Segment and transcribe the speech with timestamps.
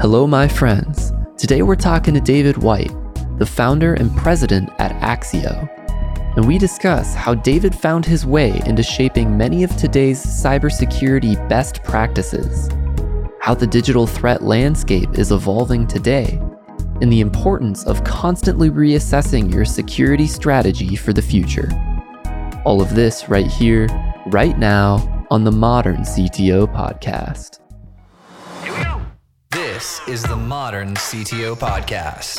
[0.00, 1.12] Hello, my friends.
[1.36, 2.92] Today we're talking to David White,
[3.38, 5.68] the founder and president at Axio.
[6.36, 11.82] And we discuss how David found his way into shaping many of today's cybersecurity best
[11.82, 12.68] practices,
[13.40, 16.40] how the digital threat landscape is evolving today,
[17.02, 21.70] and the importance of constantly reassessing your security strategy for the future.
[22.64, 23.88] All of this right here,
[24.26, 27.58] right now, on the Modern CTO Podcast.
[29.78, 32.38] This is the Modern CTO Podcast.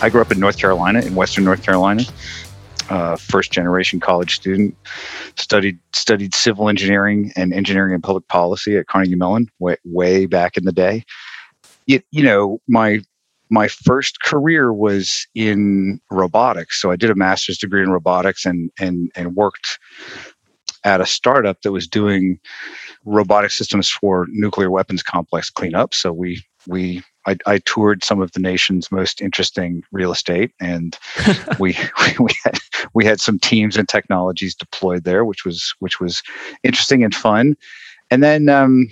[0.00, 2.04] I grew up in North Carolina, in Western North Carolina.
[2.88, 4.76] Uh, first generation college student.
[5.34, 10.56] Studied studied civil engineering and engineering and public policy at Carnegie Mellon way, way back
[10.56, 11.02] in the day.
[11.88, 13.00] It, you know, my
[13.50, 16.80] my first career was in robotics.
[16.80, 19.78] So I did a master's degree in robotics and and and worked
[20.84, 22.38] at a startup that was doing
[23.04, 25.94] robotic systems for nuclear weapons complex cleanup.
[25.94, 30.98] So we we I, I toured some of the nation's most interesting real estate, and
[31.58, 31.76] we
[32.18, 32.58] we had
[32.94, 36.22] we had some teams and technologies deployed there, which was which was
[36.62, 37.56] interesting and fun.
[38.10, 38.88] And then um,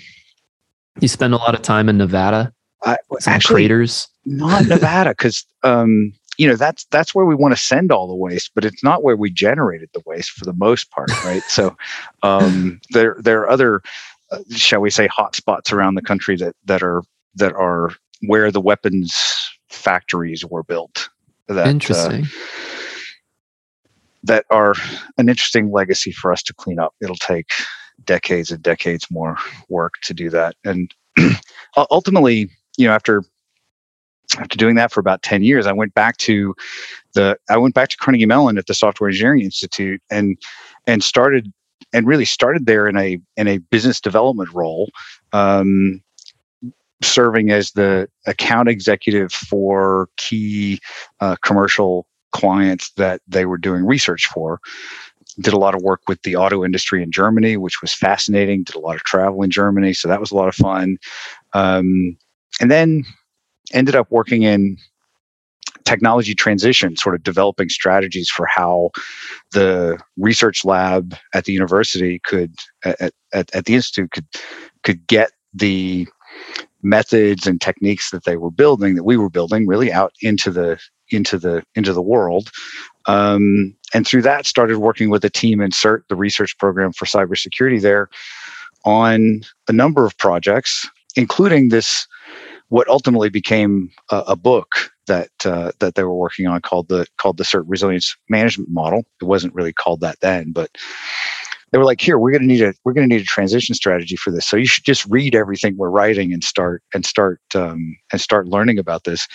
[1.01, 2.53] you spend a lot of time in Nevada.
[2.85, 2.97] I,
[3.27, 4.09] actually, craters.
[4.25, 8.15] not Nevada, because um, you know that's that's where we want to send all the
[8.15, 11.43] waste, but it's not where we generated the waste for the most part, right?
[11.45, 11.77] so
[12.23, 13.83] um, there there are other,
[14.31, 17.03] uh, shall we say, hot spots around the country that that are
[17.35, 17.91] that are
[18.23, 21.09] where the weapons factories were built.
[21.49, 22.27] That, uh, Interesting.
[24.25, 24.75] that are
[25.19, 26.95] an interesting legacy for us to clean up.
[27.01, 27.51] It'll take
[28.05, 29.37] decades and decades more
[29.69, 30.57] work to do that.
[30.65, 30.93] And
[31.91, 33.23] ultimately, you know, after
[34.39, 36.55] after doing that for about 10 years, I went back to
[37.15, 40.37] the I went back to Carnegie Mellon at the Software Engineering Institute and
[40.87, 41.53] and started
[41.93, 44.91] and really started there in a in a business development role.
[45.33, 46.03] Um,
[47.03, 50.81] serving as the account executive for key
[51.21, 54.61] uh, commercial clients that they were doing research for.
[55.41, 58.63] Did a lot of work with the auto industry in Germany, which was fascinating.
[58.63, 60.97] Did a lot of travel in Germany, so that was a lot of fun.
[61.53, 62.17] Um,
[62.61, 63.05] and then
[63.73, 64.77] ended up working in
[65.85, 68.91] technology transition, sort of developing strategies for how
[69.53, 74.27] the research lab at the university could, at, at, at the institute, could
[74.83, 76.07] could get the
[76.83, 80.79] methods and techniques that they were building that we were building really out into the
[81.11, 82.51] into the into the world.
[83.07, 87.07] Um, and through that started working with a team in cert the research program for
[87.07, 88.09] cybersecurity there
[88.85, 92.07] on a number of projects including this
[92.69, 97.07] what ultimately became a, a book that uh, that they were working on called the
[97.17, 100.71] called the cert resilience management model it wasn't really called that then but
[101.73, 103.75] they were like, here, we're going to need a we're going to need a transition
[103.75, 104.47] strategy for this.
[104.47, 108.49] So you should just read everything we're writing and start and start um, and start
[108.49, 109.27] learning about this.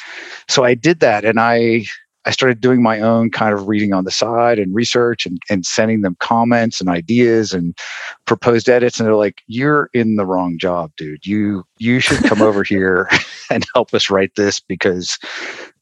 [0.47, 1.85] So I did that, and I
[2.25, 5.65] I started doing my own kind of reading on the side and research and, and
[5.65, 7.75] sending them comments and ideas and
[8.25, 8.99] proposed edits.
[8.99, 11.25] And they're like, you're in the wrong job, dude.
[11.25, 13.09] You you should come over here
[13.49, 15.17] and help us write this because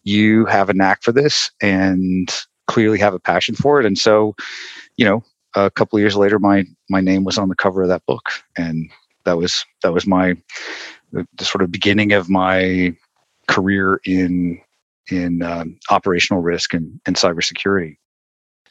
[0.04, 2.34] you have a knack for this and
[2.68, 3.86] clearly have a passion for it.
[3.86, 4.36] And so,
[4.96, 5.24] you know,
[5.56, 8.30] a couple of years later, my my name was on the cover of that book,
[8.58, 8.90] and
[9.26, 10.36] that was that was my
[11.12, 12.96] the, the sort of beginning of my
[13.48, 14.62] career in
[15.12, 17.98] in um, operational risk and, and cybersecurity.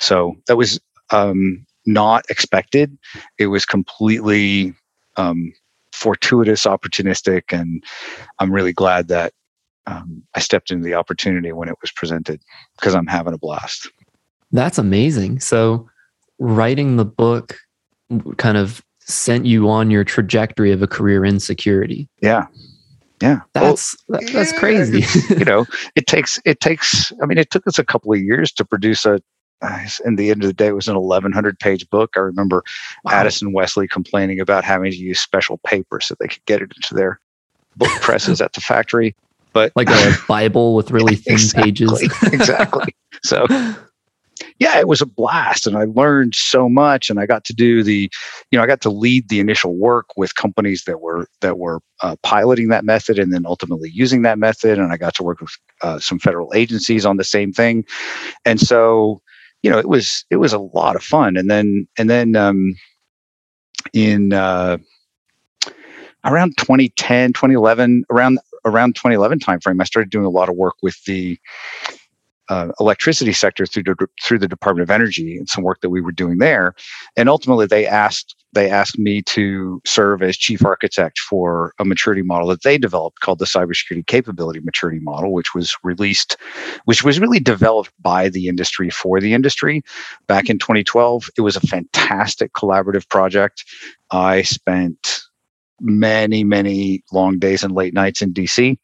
[0.00, 2.97] So that was um, not expected.
[3.38, 4.75] It was completely
[5.16, 5.53] um,
[5.93, 7.82] fortuitous, opportunistic, and
[8.38, 9.32] I'm really glad that
[9.87, 12.41] um, I stepped into the opportunity when it was presented
[12.76, 13.91] because I'm having a blast.
[14.53, 15.41] That's amazing.
[15.41, 15.88] So,
[16.38, 17.59] writing the book
[18.37, 22.09] kind of sent you on your trajectory of a career in security.
[22.20, 22.47] Yeah.
[23.21, 23.41] Yeah.
[23.53, 25.05] That's well, that, that's yeah, crazy.
[25.34, 28.53] you know, it takes it takes I mean it took us a couple of years
[28.53, 29.20] to produce a
[30.05, 32.11] in the end of the day it was an 1100 page book.
[32.17, 32.62] I remember
[33.05, 33.12] wow.
[33.12, 36.94] Addison Wesley complaining about having to use special paper so they could get it into
[36.94, 37.20] their
[37.76, 39.17] book presses at the factory.
[39.53, 42.03] But like a Bible with really thin exactly, pages.
[42.32, 42.94] exactly.
[43.25, 43.47] So
[44.58, 47.82] yeah, it was a blast and I learned so much and I got to do
[47.82, 48.11] the,
[48.50, 51.81] you know, I got to lead the initial work with companies that were, that were
[52.02, 54.79] uh, piloting that method and then ultimately using that method.
[54.79, 57.85] And I got to work with uh, some federal agencies on the same thing.
[58.44, 59.20] And so,
[59.62, 61.37] you know, it was, it was a lot of fun.
[61.37, 62.76] And then, and then, um,
[63.93, 64.79] in, uh,
[66.25, 71.02] around 2010, 2011, around, around 2011 timeframe, I started doing a lot of work with
[71.05, 71.38] the,
[72.49, 76.00] uh, electricity sector through the, through the Department of Energy and some work that we
[76.00, 76.75] were doing there.
[77.17, 82.23] And ultimately, they asked they asked me to serve as chief architect for a maturity
[82.23, 86.39] model that they developed called the Cybersecurity Capability Maturity Model, which was released,
[86.87, 89.83] which was really developed by the industry for the industry
[90.27, 91.29] back in 2012.
[91.37, 93.65] It was a fantastic collaborative project.
[94.11, 95.21] I spent
[95.81, 98.77] many many long days and late nights in DC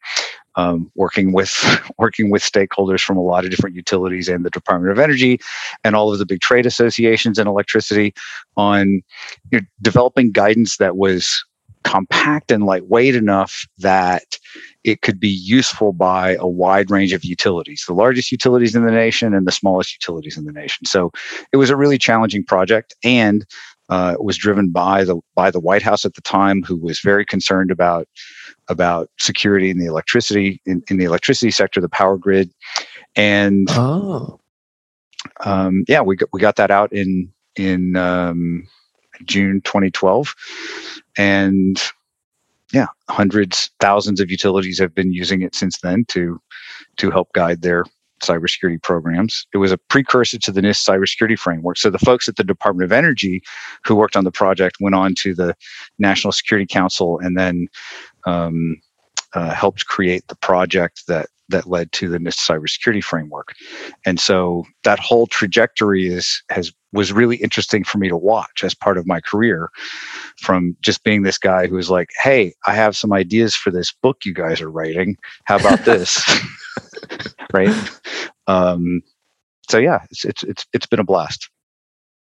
[0.55, 1.63] um, working with
[1.97, 5.39] working with stakeholders from a lot of different utilities and the Department of Energy
[5.83, 8.13] and all of the big trade associations in electricity
[8.57, 9.01] on
[9.51, 11.43] you know, developing guidance that was
[11.85, 14.39] compact and lightweight enough that
[14.83, 18.91] it could be useful by a wide range of utilities, the largest utilities in the
[18.91, 20.85] nation and the smallest utilities in the nation.
[20.85, 21.11] So
[21.51, 23.45] it was a really challenging project and
[23.89, 27.25] uh, was driven by the by the White House at the time, who was very
[27.25, 28.07] concerned about
[28.67, 32.51] about security in the electricity in, in the electricity sector, the power grid,
[33.15, 34.39] and Oh,
[35.43, 38.67] um, yeah, we got, we got that out in in um,
[39.25, 40.35] June 2012,
[41.17, 41.81] and
[42.73, 46.41] yeah, hundreds, thousands of utilities have been using it since then to
[46.97, 47.85] to help guide their
[48.21, 49.47] cybersecurity programs.
[49.53, 51.77] It was a precursor to the NIST cybersecurity framework.
[51.77, 53.41] So the folks at the Department of Energy
[53.83, 55.55] who worked on the project went on to the
[55.99, 57.67] National Security Council and then
[58.25, 58.81] um,
[59.33, 63.53] uh, helped create the project that that led to the NIST cybersecurity framework.
[64.03, 68.73] And so that whole trajectory is has was really interesting for me to watch as
[68.73, 69.69] part of my career
[70.37, 73.91] from just being this guy who was like, "Hey, I have some ideas for this
[73.91, 75.17] book you guys are writing.
[75.43, 76.23] How about this?"
[77.53, 77.73] right?
[78.47, 79.01] Um,
[79.69, 81.49] so yeah, it's it's it's it's been a blast.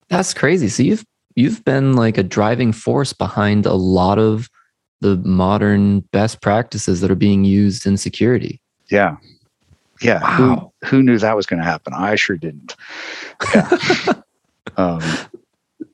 [0.08, 0.69] that's crazy.
[0.69, 1.04] So you've
[1.36, 4.48] you've been like a driving force behind a lot of
[5.00, 8.60] the modern best practices that are being used in security.
[8.90, 9.16] Yeah.
[10.00, 10.20] Yeah.
[10.22, 10.72] Wow.
[10.82, 11.92] Who, who knew that was going to happen?
[11.94, 12.75] I sure didn't.
[13.54, 13.78] Yeah.
[14.76, 15.00] um,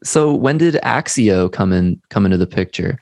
[0.04, 2.98] So when did Axio come in come into the picture?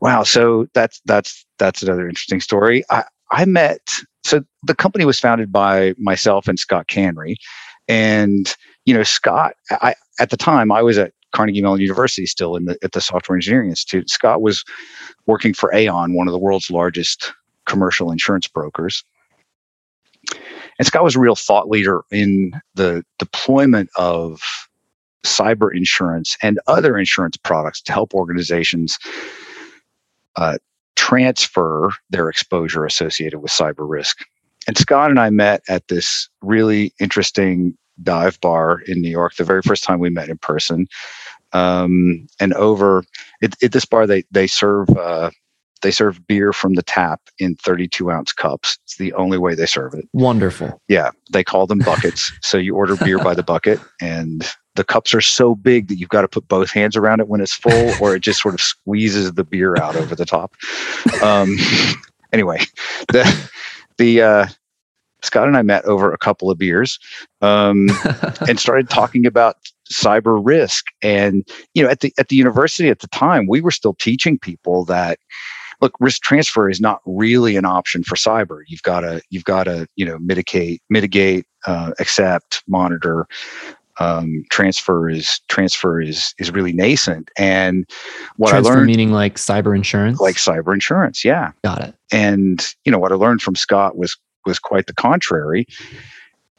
[0.00, 0.22] wow.
[0.22, 2.84] So that's, that's, that's another interesting story.
[2.90, 3.80] I, I met,
[4.28, 7.36] so the company was founded by myself and Scott Kannry.
[7.88, 8.54] And,
[8.84, 12.66] you know, Scott, I, at the time I was at Carnegie Mellon University still in
[12.66, 14.10] the, at the Software Engineering Institute.
[14.10, 14.64] Scott was
[15.26, 17.32] working for Aon, one of the world's largest
[17.66, 19.02] commercial insurance brokers.
[20.78, 24.42] And Scott was a real thought leader in the deployment of
[25.24, 28.98] cyber insurance and other insurance products to help organizations
[30.36, 30.58] uh,
[31.08, 34.24] transfer their exposure associated with cyber risk.
[34.66, 39.44] And Scott and I met at this really interesting dive bar in New York the
[39.44, 40.86] very first time we met in person.
[41.54, 43.04] Um, and over
[43.42, 45.30] at, at this bar, they they serve uh,
[45.82, 48.78] they serve beer from the tap in 32 ounce cups.
[48.84, 50.08] It's the only way they serve it.
[50.12, 50.80] Wonderful.
[50.88, 52.32] Yeah, they call them buckets.
[52.42, 56.08] so you order beer by the bucket, and the cups are so big that you've
[56.08, 58.60] got to put both hands around it when it's full, or it just sort of
[58.60, 60.54] squeezes the beer out over the top.
[61.22, 61.56] Um,
[62.32, 62.60] anyway,
[63.08, 63.50] the
[63.98, 64.46] the uh,
[65.22, 66.98] Scott and I met over a couple of beers
[67.40, 67.88] um,
[68.48, 69.56] and started talking about
[69.92, 70.86] cyber risk.
[71.02, 74.38] And you know, at the at the university at the time, we were still teaching
[74.38, 75.18] people that
[75.80, 78.62] look, risk transfer is not really an option for cyber.
[78.66, 83.26] You've got to you've got to you know mitigate mitigate uh, accept monitor.
[84.00, 87.84] Um, transfer is transfer is is really nascent, and
[88.36, 90.20] what Transfer I learned, meaning like cyber insurance.
[90.20, 91.94] like cyber insurance, yeah, got it.
[92.12, 95.66] and you know what I learned from Scott was was quite the contrary.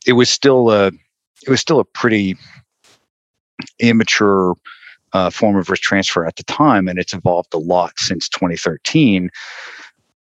[0.06, 2.36] It was still a it was still a pretty
[3.80, 4.56] immature
[5.14, 9.30] uh, form of risk transfer at the time, and it's evolved a lot since 2013.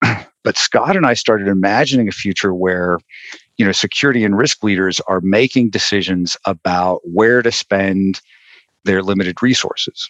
[0.44, 2.98] but Scott and I started imagining a future where
[3.56, 8.20] you know security and risk leaders are making decisions about where to spend
[8.84, 10.08] their limited resources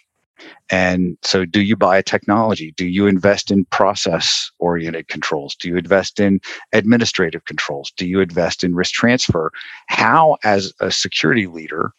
[0.69, 2.73] and so, do you buy a technology?
[2.77, 5.55] Do you invest in process oriented controls?
[5.55, 6.39] Do you invest in
[6.73, 7.91] administrative controls?
[7.97, 9.51] Do you invest in risk transfer?
[9.87, 11.91] How, as a security leader,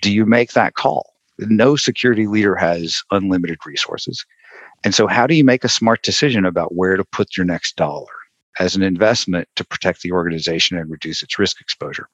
[0.00, 1.07] do you make that call?
[1.38, 4.24] No security leader has unlimited resources.
[4.84, 7.76] And so, how do you make a smart decision about where to put your next
[7.76, 8.06] dollar
[8.58, 12.08] as an investment to protect the organization and reduce its risk exposure?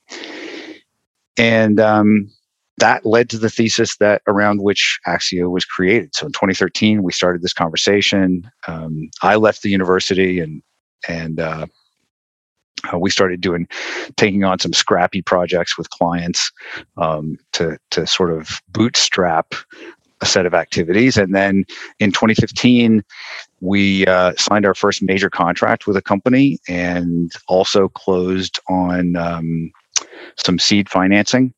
[1.36, 2.30] And um,
[2.78, 6.14] that led to the thesis that around which Axio was created.
[6.14, 8.50] So in 2013, we started this conversation.
[8.66, 10.62] Um, I left the university and
[11.06, 11.66] and uh,
[12.92, 13.66] uh, we started doing
[14.16, 16.50] taking on some scrappy projects with clients
[16.96, 19.54] um, to to sort of bootstrap
[20.20, 21.16] a set of activities.
[21.16, 21.64] And then
[21.98, 23.02] in 2015,
[23.60, 29.16] we uh, signed our first major contract with a company and also closed on.
[29.16, 29.72] Um,
[30.36, 31.54] some seed financing,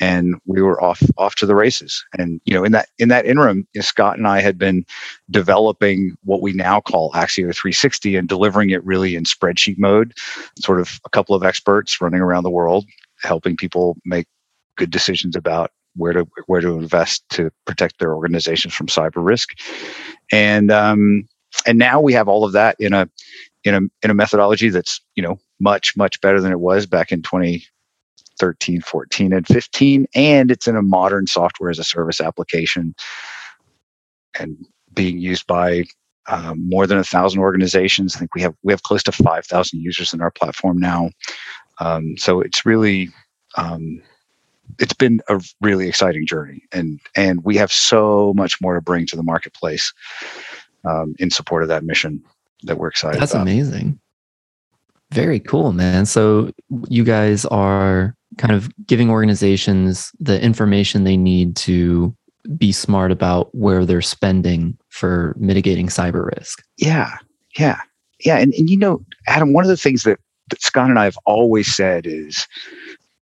[0.00, 2.04] and we were off off to the races.
[2.18, 4.84] And you know, in that in that interim, Scott and I had been
[5.30, 10.14] developing what we now call Axio 360 and delivering it really in spreadsheet mode.
[10.58, 12.86] Sort of a couple of experts running around the world
[13.22, 14.26] helping people make
[14.76, 19.50] good decisions about where to where to invest to protect their organizations from cyber risk.
[20.32, 21.28] And um,
[21.66, 23.08] and now we have all of that in a
[23.64, 27.12] in a in a methodology that's you know much much better than it was back
[27.12, 27.22] in
[28.40, 32.94] 2013 14 and 15 and it's in a modern software as a service application
[34.38, 34.56] and
[34.94, 35.84] being used by
[36.26, 38.14] um, more than a thousand organizations.
[38.14, 41.10] I think we have we have close to five thousand users in our platform now.
[41.78, 43.08] Um, so it's really
[43.56, 44.02] um,
[44.78, 49.06] it's been a really exciting journey, and and we have so much more to bring
[49.06, 49.92] to the marketplace
[50.84, 52.22] um, in support of that mission
[52.62, 53.20] that we're excited.
[53.20, 53.42] That's about.
[53.42, 53.98] amazing.
[55.12, 56.06] Very cool, man.
[56.06, 56.52] So
[56.88, 62.14] you guys are kind of giving organizations the information they need to
[62.56, 66.62] be smart about where they're spending for mitigating cyber risk.
[66.76, 67.16] Yeah,
[67.58, 67.80] yeah,
[68.24, 68.38] yeah.
[68.38, 71.18] And, and you know, Adam, one of the things that, that Scott and I have
[71.26, 72.46] always said is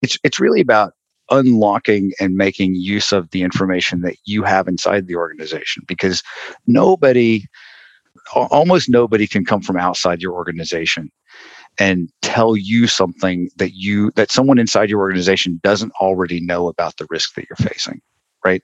[0.03, 0.95] it's it's really about
[1.31, 6.23] unlocking and making use of the information that you have inside the organization because
[6.67, 7.45] nobody
[8.35, 11.11] almost nobody can come from outside your organization
[11.79, 16.97] and tell you something that you that someone inside your organization doesn't already know about
[16.97, 18.01] the risk that you're facing
[18.45, 18.63] right?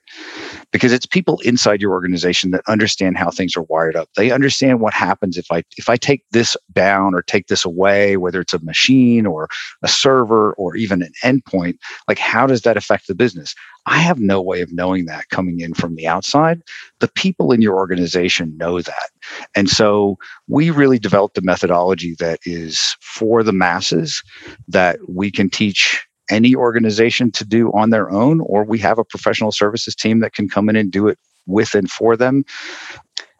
[0.71, 4.09] Because it's people inside your organization that understand how things are wired up.
[4.15, 8.17] They understand what happens if I if I take this down or take this away,
[8.17, 9.49] whether it's a machine or
[9.81, 13.55] a server or even an endpoint, like how does that affect the business?
[13.87, 16.61] I have no way of knowing that coming in from the outside.
[16.99, 19.09] The people in your organization know that.
[19.55, 24.23] And so we really developed a methodology that is for the masses
[24.67, 29.03] that we can teach any organization to do on their own, or we have a
[29.03, 32.43] professional services team that can come in and do it with and for them.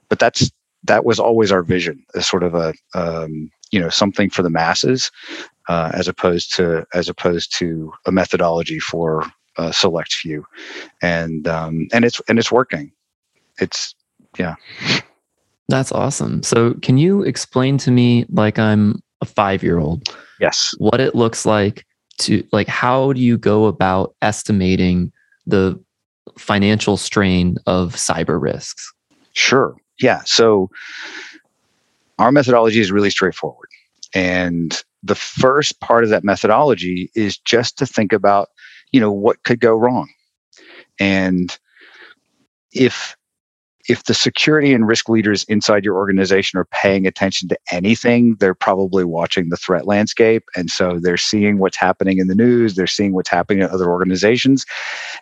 [0.10, 0.52] But that's
[0.84, 4.50] that was always our vision, as sort of a um, you know something for the
[4.50, 5.12] masses,
[5.70, 9.26] uh, as opposed to as opposed to a methodology for
[9.58, 10.46] a select few,
[11.02, 12.92] and um, and it's and it's working.
[13.60, 13.96] It's
[14.38, 14.56] yeah.
[15.70, 16.44] That's awesome.
[16.44, 20.10] So, can you explain to me, like I'm a five year old,
[20.42, 21.86] yes, what it looks like
[22.20, 25.12] to like how do you go about estimating
[25.46, 25.80] the
[26.38, 28.92] financial strain of cyber risks?
[29.34, 29.76] Sure.
[30.00, 30.22] Yeah.
[30.26, 30.70] So
[32.20, 33.70] our methodology is really straightforward.
[34.14, 38.50] And the first part of that methodology is just to think about,
[38.92, 40.10] you know, what could go wrong.
[41.00, 41.58] And
[42.72, 43.16] if
[43.88, 48.56] if the security and risk leaders inside your organization are paying attention to anything, they're
[48.56, 50.44] probably watching the threat landscape.
[50.56, 53.90] And so they're seeing what's happening in the news, they're seeing what's happening at other
[53.90, 54.66] organizations.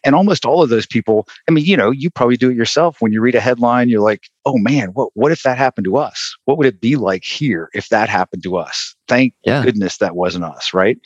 [0.04, 3.02] And almost all of those people, I mean, you know, you probably do it yourself.
[3.02, 5.96] When you read a headline, you're like, oh man, what, what if that happened to
[5.96, 6.36] us?
[6.46, 8.96] What would it be like here if that happened to us?
[9.08, 9.64] Thank yeah.
[9.64, 10.98] goodness that wasn't us, right?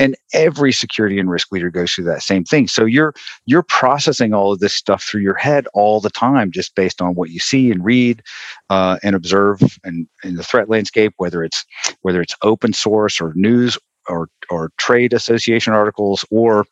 [0.00, 2.66] And every security and risk leader goes through that same thing.
[2.66, 3.14] So you're
[3.46, 7.14] you're processing all of this stuff through your head all the time, just based on
[7.14, 8.20] what you see and read
[8.68, 11.64] uh, and observe and in the threat landscape, whether it's
[12.02, 13.78] whether it's open source or news
[14.08, 16.64] or or trade association articles or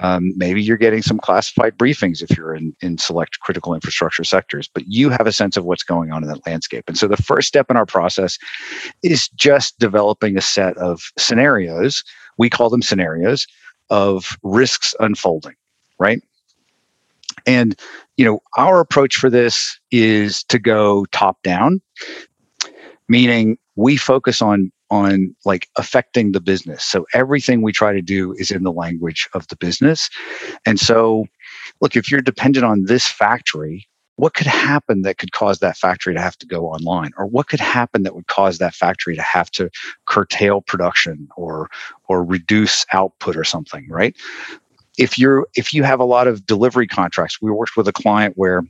[0.00, 4.68] um, maybe you're getting some classified briefings if you're in, in select critical infrastructure sectors,
[4.68, 6.84] but you have a sense of what's going on in that landscape.
[6.88, 8.38] And so the first step in our process
[9.02, 12.02] is just developing a set of scenarios.
[12.38, 13.46] We call them scenarios
[13.90, 15.54] of risks unfolding,
[15.98, 16.20] right?
[17.46, 17.78] And
[18.16, 21.80] you know, our approach for this is to go top down,
[23.08, 26.84] meaning we focus on on like affecting the business.
[26.84, 30.10] So everything we try to do is in the language of the business.
[30.66, 31.26] And so,
[31.80, 36.14] look, if you're dependent on this factory, what could happen that could cause that factory
[36.14, 39.22] to have to go online or what could happen that would cause that factory to
[39.22, 39.70] have to
[40.08, 41.68] curtail production or
[42.08, 44.16] or reduce output or something right
[44.98, 48.34] if you're if you have a lot of delivery contracts we worked with a client
[48.36, 48.62] where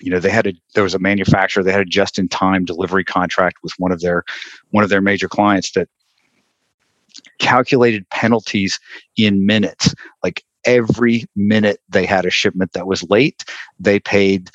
[0.00, 2.64] you know they had a there was a manufacturer they had a just in time
[2.64, 4.24] delivery contract with one of their
[4.70, 5.88] one of their major clients that
[7.38, 8.78] calculated penalties
[9.16, 9.94] in minutes.
[10.22, 13.46] Like every minute they had a shipment that was late
[13.78, 14.50] they paid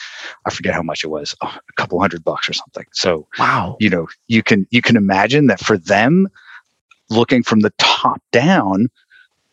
[0.46, 2.86] i forget how much it was a couple hundred bucks or something.
[2.94, 3.76] So wow.
[3.80, 6.28] you know you can you can imagine that for them
[7.10, 8.88] looking from the top down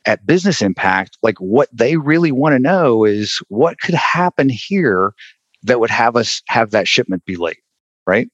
[0.04, 5.14] at business impact like what they really want to know is what could happen here
[5.62, 7.62] that would have us have that shipment be late,
[8.06, 8.28] right?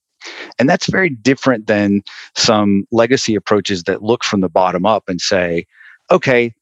[0.58, 2.02] And that's very different than
[2.36, 5.66] some legacy approaches that look from the bottom up and say,
[6.10, 6.52] okay,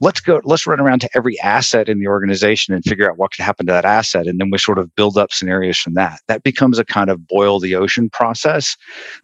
[0.00, 3.30] let's go let's run around to every asset in the organization and figure out what
[3.30, 6.20] could happen to that asset and then we sort of build up scenarios from that.
[6.26, 8.76] That becomes a kind of boil the ocean process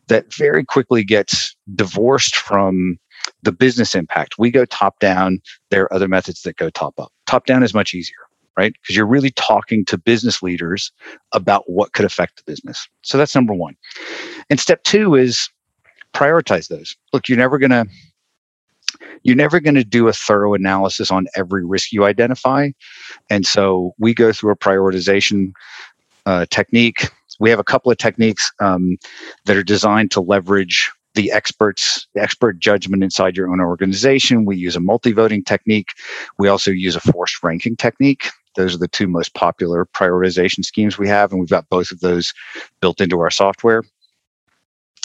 [0.07, 2.97] that very quickly gets divorced from
[3.43, 4.37] the business impact.
[4.39, 5.41] We go top down
[5.71, 7.13] there are other methods that go top up.
[7.27, 8.28] Top down is much easier
[8.59, 10.93] right because you're really talking to business leaders
[11.33, 13.75] about what could affect the business so that's number one
[14.51, 15.49] and step two is
[16.15, 17.87] prioritize those look you're never going to
[19.23, 22.71] you're never going to do a thorough analysis on every risk you identify.
[23.31, 25.53] And so we go through a prioritization
[26.27, 27.11] uh, technique.
[27.41, 28.97] We have a couple of techniques um,
[29.45, 34.45] that are designed to leverage the experts, the expert judgment inside your own organization.
[34.45, 35.89] We use a multi-voting technique.
[36.39, 38.31] We also use a forced ranking technique.
[38.57, 42.01] Those are the two most popular prioritization schemes we have, and we've got both of
[42.01, 42.33] those
[42.81, 43.83] built into our software.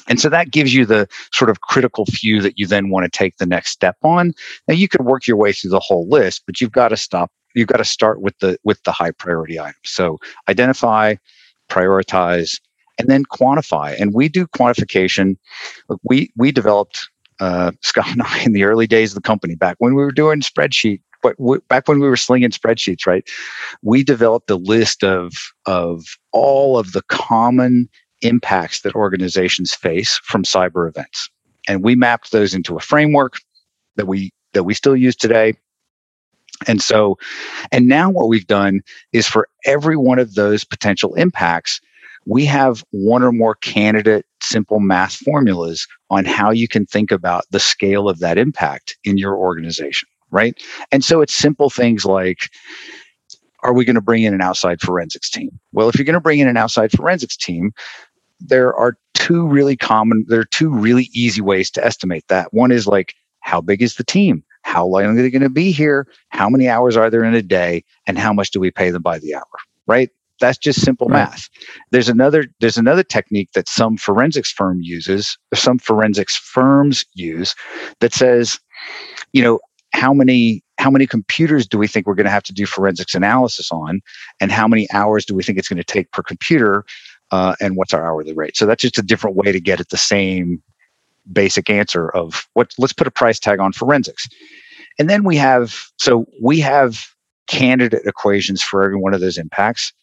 [0.08, 3.18] And so that gives you the sort of critical few that you then want to
[3.18, 4.34] take the next step on.
[4.68, 7.32] Now you can work your way through the whole list, but you've got to stop.
[7.56, 9.78] You've got to start with the with the high priority items.
[9.86, 10.20] So
[10.50, 11.16] identify,
[11.70, 12.60] prioritize,
[13.00, 14.00] and then quantify.
[14.00, 15.38] And we do quantification.
[16.04, 17.10] We we developed
[17.40, 20.12] uh, Scott and I in the early days of the company back when we were
[20.12, 21.02] doing spreadsheet.
[21.24, 21.38] But
[21.70, 23.28] back when we were slinging spreadsheets, right?
[23.82, 25.34] We developed a list of
[25.66, 27.90] of all of the common
[28.22, 31.30] impacts that organizations face from cyber events.
[31.68, 33.38] And we mapped those into a framework
[33.96, 35.54] that we that we still use today.
[36.68, 37.18] And so,
[37.72, 41.82] and now what we've done is for every one of those potential impacts,
[42.26, 47.46] we have one or more candidate simple math formulas on how you can think about
[47.52, 50.62] the scale of that impact in your organization, right?
[50.92, 52.50] And so it's simple things like
[53.62, 55.58] are we going to bring in an outside forensics team?
[55.72, 57.72] Well, if you're going to bring in an outside forensics team,
[58.42, 62.54] there are two really common, there are two really easy ways to estimate that.
[62.54, 64.44] One is like, how big is the team?
[64.64, 66.08] How long are they going to be here?
[66.30, 67.86] How many hours are there in a day?
[68.06, 69.46] And how much do we pay them by the hour?
[69.88, 70.10] Right?
[70.40, 71.30] That's just simple right.
[71.30, 71.50] math.
[71.92, 77.56] There's another there's another technique that some forensics firm uses, some forensics firms use
[78.00, 78.60] that says,
[79.32, 79.60] you know,
[79.94, 83.16] how many how many computers do we think we're going to have to do forensics
[83.16, 84.02] analysis on
[84.42, 86.84] and how many hours do we think it's going to take per computer
[87.32, 88.58] uh, and what's our hourly rate.
[88.58, 90.62] So that's just a different way to get at the same
[91.32, 92.74] basic answer of what.
[92.78, 94.28] Let's put a price tag on forensics,
[95.00, 97.08] and then we have so we have
[97.48, 99.94] candidate equations for every one of those impacts,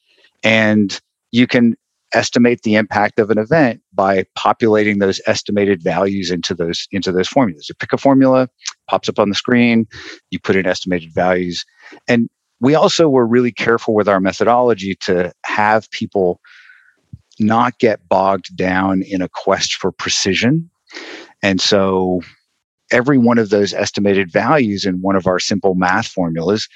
[0.42, 1.00] and
[1.30, 1.76] you can
[2.12, 7.28] estimate the impact of an event by populating those estimated values into those into those
[7.28, 7.68] formulas.
[7.68, 8.48] You pick a formula,
[8.90, 9.86] pops up on the screen,
[10.30, 11.64] you put in estimated values,
[12.08, 12.28] and
[12.60, 16.40] we also were really careful with our methodology to have people
[17.38, 20.68] not get bogged down in a quest for precision.
[21.42, 22.20] And so
[22.92, 26.68] every one of those estimated values in one of our simple math formulas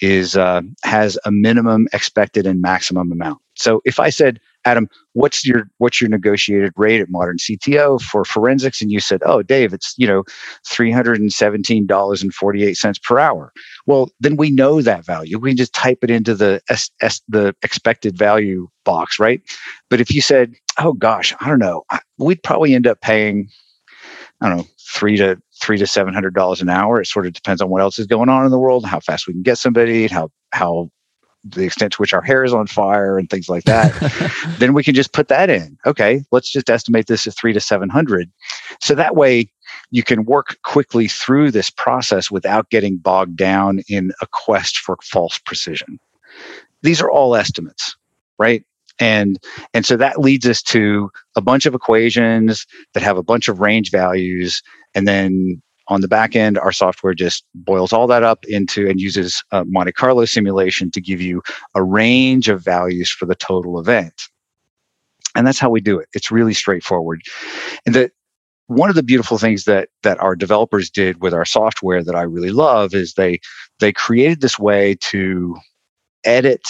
[0.00, 3.40] is uh, has a minimum expected and maximum amount.
[3.54, 8.24] So if I said Adam, what's your what's your negotiated rate at Modern CTO for
[8.24, 8.80] forensics?
[8.82, 10.24] And you said, oh, Dave, it's you know
[10.66, 13.52] three hundred and seventeen dollars and forty eight cents per hour.
[13.86, 15.38] Well, then we know that value.
[15.38, 19.40] We can just type it into the S, S, the expected value box, right?
[19.88, 21.84] But if you said, oh gosh, I don't know,
[22.18, 23.48] we'd probably end up paying,
[24.40, 27.00] I don't know, three to three to seven hundred dollars an hour.
[27.00, 29.26] It sort of depends on what else is going on in the world, how fast
[29.26, 30.90] we can get somebody, how how
[31.44, 33.92] the extent to which our hair is on fire and things like that,
[34.58, 35.78] then we can just put that in.
[35.86, 38.30] Okay, let's just estimate this at three to 700.
[38.80, 39.50] So that way
[39.90, 44.98] you can work quickly through this process without getting bogged down in a quest for
[45.02, 45.98] false precision.
[46.82, 47.96] These are all estimates,
[48.38, 48.64] right?
[49.00, 49.38] And,
[49.74, 53.60] and so that leads us to a bunch of equations that have a bunch of
[53.60, 54.62] range values
[54.94, 59.00] and then on the back end, our software just boils all that up into and
[59.00, 61.42] uses a Monte Carlo simulation to give you
[61.74, 64.22] a range of values for the total event.
[65.34, 66.08] And that's how we do it.
[66.14, 67.22] It's really straightforward.
[67.84, 68.10] And the
[68.68, 72.22] one of the beautiful things that that our developers did with our software that I
[72.22, 73.40] really love is they
[73.80, 75.56] they created this way to
[76.24, 76.62] edit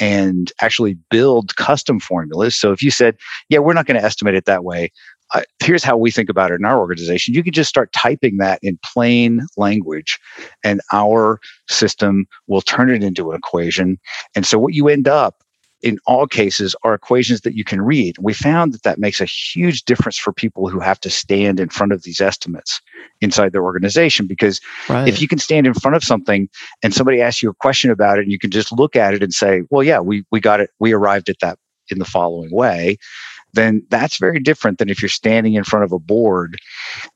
[0.00, 2.56] and actually build custom formulas.
[2.56, 3.16] So if you said,
[3.48, 4.90] yeah, we're not going to estimate it that way,
[5.34, 7.34] uh, here's how we think about it in our organization.
[7.34, 10.18] You can just start typing that in plain language,
[10.62, 13.98] and our system will turn it into an equation.
[14.34, 15.43] And so, what you end up
[15.84, 18.16] in all cases are equations that you can read.
[18.18, 21.68] We found that that makes a huge difference for people who have to stand in
[21.68, 22.80] front of these estimates
[23.20, 24.26] inside their organization.
[24.26, 25.06] Because right.
[25.06, 26.48] if you can stand in front of something
[26.82, 29.22] and somebody asks you a question about it, and you can just look at it
[29.22, 30.70] and say, "Well, yeah, we we got it.
[30.80, 31.58] We arrived at that
[31.90, 32.96] in the following way."
[33.52, 36.58] then that's very different than if you're standing in front of a board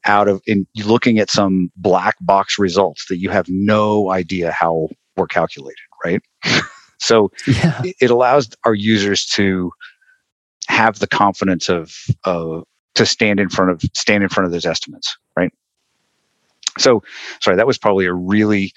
[0.05, 4.89] out of in looking at some black box results that you have no idea how
[5.17, 6.23] were calculated, right?
[6.99, 7.83] so yeah.
[8.01, 9.71] it allows our users to
[10.69, 12.61] have the confidence of uh,
[12.95, 15.53] to stand in front of stand in front of those estimates, right?
[16.79, 17.03] So,
[17.41, 18.73] sorry, that was probably a really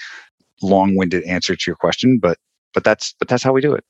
[0.61, 2.37] long-winded answer to your question, but
[2.73, 3.83] but that's but that's how we do it.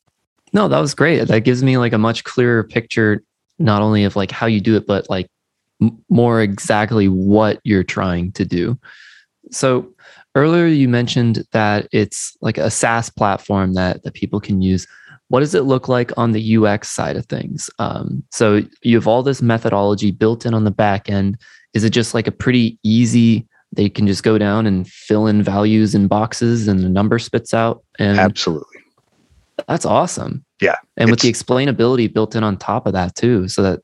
[0.53, 1.27] No, that was great.
[1.27, 3.23] That gives me like a much clearer picture,
[3.59, 5.27] not only of like how you do it, but like
[5.81, 8.77] m- more exactly what you're trying to do.
[9.51, 9.93] So
[10.35, 14.87] earlier you mentioned that it's like a SaaS platform that that people can use.
[15.29, 17.69] What does it look like on the UX side of things?
[17.79, 21.37] Um, so you have all this methodology built in on the back end.
[21.73, 25.41] Is it just like a pretty easy they can just go down and fill in
[25.41, 28.79] values in boxes and the number spits out and absolutely
[29.67, 33.61] that's awesome yeah and with the explainability built in on top of that too so
[33.61, 33.79] that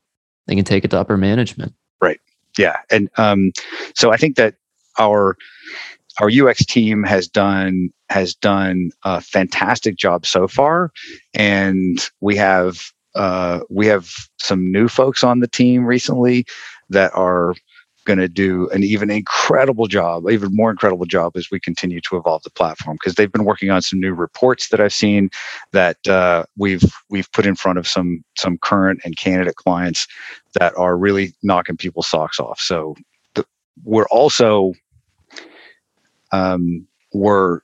[0.46, 2.20] they can take it to upper management right
[2.56, 3.52] yeah and um,
[3.94, 4.54] so i think that
[4.98, 5.36] our
[6.20, 10.90] our ux team has done has done a fantastic job so far
[11.34, 16.44] and we have uh, we have some new folks on the team recently
[16.88, 17.54] that are
[18.08, 22.16] going to do an even incredible job, even more incredible job as we continue to
[22.16, 25.30] evolve the platform because they've been working on some new reports that I've seen
[25.72, 30.06] that uh, we've we've put in front of some some current and candidate clients
[30.54, 32.60] that are really knocking people's socks off.
[32.60, 32.96] So
[33.84, 34.72] we're also
[36.32, 37.60] um, we're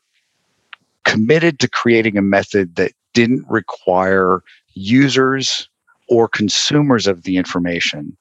[1.05, 4.43] committed to creating a method that didn't require
[4.75, 5.69] users
[6.09, 8.17] or consumers of the information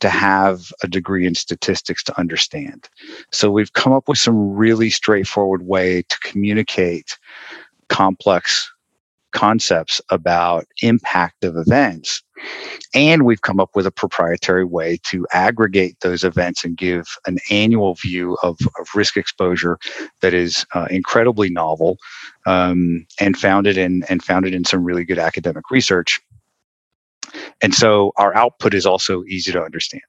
[0.00, 2.88] to have a degree in statistics to understand.
[3.30, 7.18] So we've come up with some really straightforward way to communicate
[7.88, 8.70] complex
[9.32, 12.22] concepts about impact of events.
[12.94, 17.38] And we've come up with a proprietary way to aggregate those events and give an
[17.50, 19.78] annual view of, of risk exposure
[20.20, 21.98] that is uh, incredibly novel
[22.46, 26.20] um, and founded in and founded in some really good academic research.
[27.62, 30.02] And so our output is also easy to understand.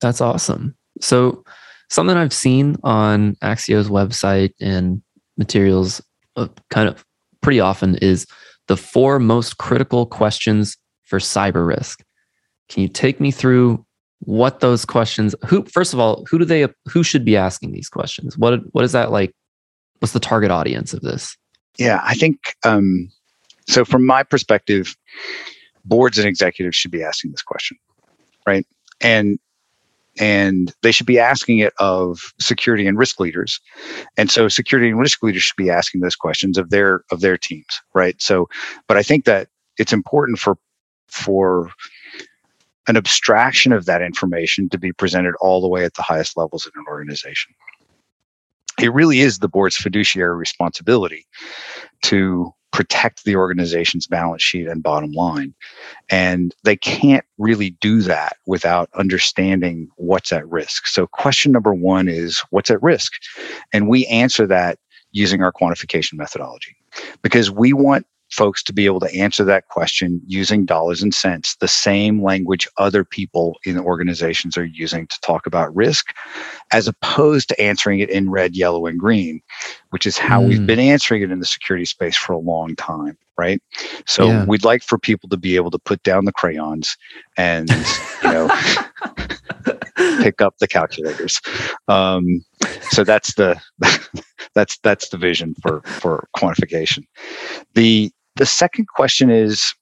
[0.00, 0.76] That's awesome.
[1.00, 1.44] So,
[1.90, 5.02] something I've seen on Axio's website and
[5.36, 6.00] materials
[6.36, 7.04] uh, kind of
[7.40, 8.26] pretty often is
[8.68, 12.02] the four most critical questions for cyber risk.
[12.68, 13.84] Can you take me through
[14.20, 17.88] what those questions who first of all who do they who should be asking these
[17.88, 19.32] questions what what is that like
[20.00, 21.36] what's the target audience of this
[21.78, 23.08] yeah i think um
[23.68, 24.96] so, from my perspective,
[25.84, 27.76] boards and executives should be asking this question,
[28.46, 28.66] right?
[29.00, 29.38] And
[30.18, 33.60] and they should be asking it of security and risk leaders.
[34.16, 37.36] And so security and risk leaders should be asking those questions of their of their
[37.36, 38.20] teams right?
[38.20, 38.48] So
[38.86, 40.58] but i think that it's important for
[41.08, 41.70] for
[42.88, 46.66] an abstraction of that information to be presented all the way at the highest levels
[46.66, 47.54] in an organization.
[48.80, 51.26] It really is the board's fiduciary responsibility
[52.02, 55.52] to protect the organization's balance sheet and bottom line.
[56.08, 60.86] And they can't really do that without understanding what's at risk.
[60.86, 63.14] So, question number one is what's at risk?
[63.72, 64.78] And we answer that
[65.10, 66.76] using our quantification methodology
[67.20, 71.56] because we want folks to be able to answer that question using dollars and cents,
[71.56, 76.14] the same language other people in organizations are using to talk about risk,
[76.72, 79.40] as opposed to answering it in red, yellow, and green,
[79.90, 80.48] which is how mm.
[80.48, 83.62] we've been answering it in the security space for a long time, right?
[84.06, 84.44] So yeah.
[84.44, 86.96] we'd like for people to be able to put down the crayons
[87.36, 87.70] and,
[88.22, 88.48] you know,
[90.22, 91.40] pick up the calculators.
[91.88, 92.44] Um,
[92.90, 93.60] so that's the
[94.54, 97.04] that's that's the vision for for quantification.
[97.74, 99.74] The the second question is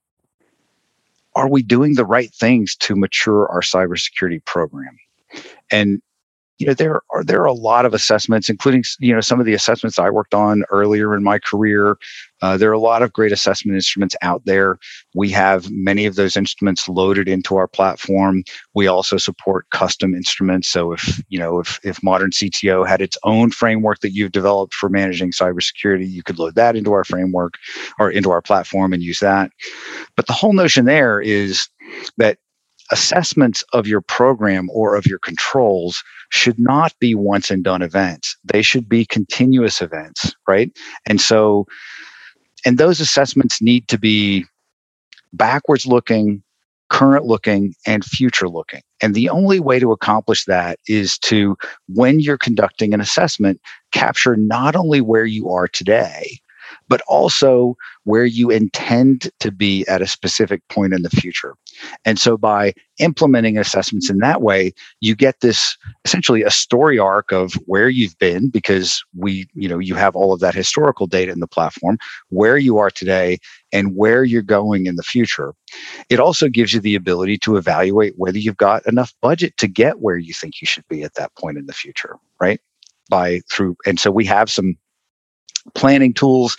[1.35, 4.99] Are we doing the right things to mature our cybersecurity program?
[5.71, 6.03] And
[6.59, 9.47] you know there are there are a lot of assessments including you know some of
[9.47, 11.97] the assessments i worked on earlier in my career.
[12.43, 14.79] Uh, there are a lot of great assessment instruments out there.
[15.15, 18.45] We have many of those instruments loaded into our platform.
[18.75, 20.69] We also support custom instruments.
[20.69, 24.75] So if you know if if modern cto had its own framework that you've developed
[24.75, 27.55] for managing cybersecurity you could load that into our framework
[27.99, 29.51] or into our platform and use that.
[30.17, 31.69] But the whole notion there is
[32.17, 32.39] that
[32.91, 38.37] assessments of your program or of your controls should not be once and done events.
[38.45, 40.71] They should be continuous events, right?
[41.07, 41.67] And so,
[42.65, 44.45] and those assessments need to be
[45.33, 46.43] backwards looking,
[46.91, 48.83] current looking, and future looking.
[49.03, 51.57] And the only way to accomplish that is to,
[51.89, 53.61] when you're conducting an assessment,
[53.93, 56.39] capture not only where you are today,
[56.89, 61.55] but also where you intend to be at a specific point in the future.
[62.05, 67.33] And so by implementing assessments in that way, you get this essentially a story arc
[67.33, 71.33] of where you've been because we, you know, you have all of that historical data
[71.33, 71.99] in the platform,
[72.29, 73.39] where you are today
[73.73, 75.53] and where you're going in the future.
[76.09, 80.01] It also gives you the ability to evaluate whether you've got enough budget to get
[80.01, 82.61] where you think you should be at that point in the future, right?
[83.11, 84.77] By through, and so we have some
[85.75, 86.57] planning tools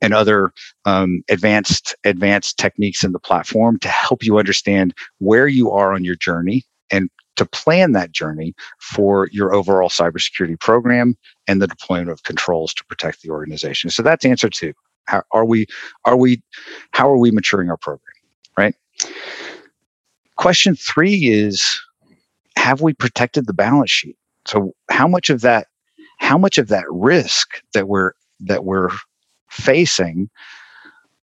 [0.00, 0.52] and other
[0.84, 6.04] um, advanced advanced techniques in the platform to help you understand where you are on
[6.04, 11.16] your journey and to plan that journey for your overall cybersecurity program
[11.48, 13.88] and the deployment of controls to protect the organization.
[13.90, 14.74] So that's answer two.
[15.06, 15.66] How are we
[16.04, 16.42] are we
[16.92, 18.12] how are we maturing our program?
[18.56, 18.74] Right?
[20.36, 21.80] Question three is
[22.56, 24.16] have we protected the balance sheet?
[24.46, 25.68] So how much of that
[26.18, 28.90] how much of that risk that we're that we're
[29.50, 30.30] facing,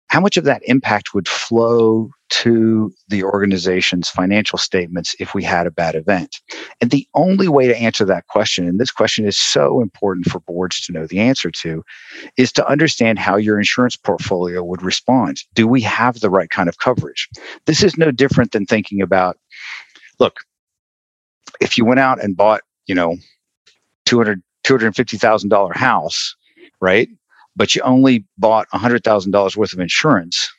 [0.07, 5.67] how much of that impact would flow to the organization's financial statements if we had
[5.67, 6.41] a bad event?
[6.81, 10.39] And the only way to answer that question, and this question is so important for
[10.39, 11.83] boards to know the answer to,
[12.37, 15.43] is to understand how your insurance portfolio would respond.
[15.53, 17.29] Do we have the right kind of coverage?
[17.65, 19.37] This is no different than thinking about
[20.19, 20.39] look,
[21.61, 23.15] if you went out and bought, you know,
[24.05, 26.35] 200 $250,000 house
[26.81, 27.09] right?
[27.55, 30.51] But you only bought $100,000 worth of insurance,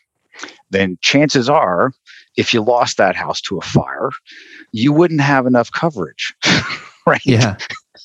[0.70, 1.92] then chances are,
[2.36, 4.10] if you lost that house to a fire,
[4.72, 6.34] you wouldn't have enough coverage,
[7.06, 7.20] right?
[7.24, 7.56] Yeah.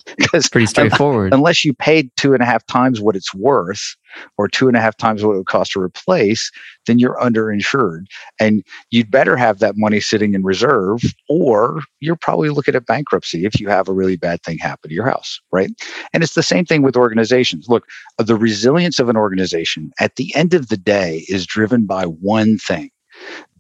[0.17, 1.34] Because pretty straightforward.
[1.34, 3.95] Unless you paid two and a half times what it's worth
[4.38, 6.51] or two and a half times what it would cost to replace,
[6.86, 8.05] then you're underinsured.
[8.39, 13.45] And you'd better have that money sitting in reserve, or you're probably looking at bankruptcy
[13.45, 15.71] if you have a really bad thing happen to your house, right?
[16.13, 17.67] And it's the same thing with organizations.
[17.67, 17.86] Look,
[18.17, 22.58] the resilience of an organization at the end of the day is driven by one
[22.58, 22.89] thing.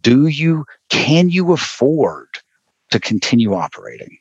[0.01, 2.27] Do you, can you afford
[2.91, 4.17] to continue operating?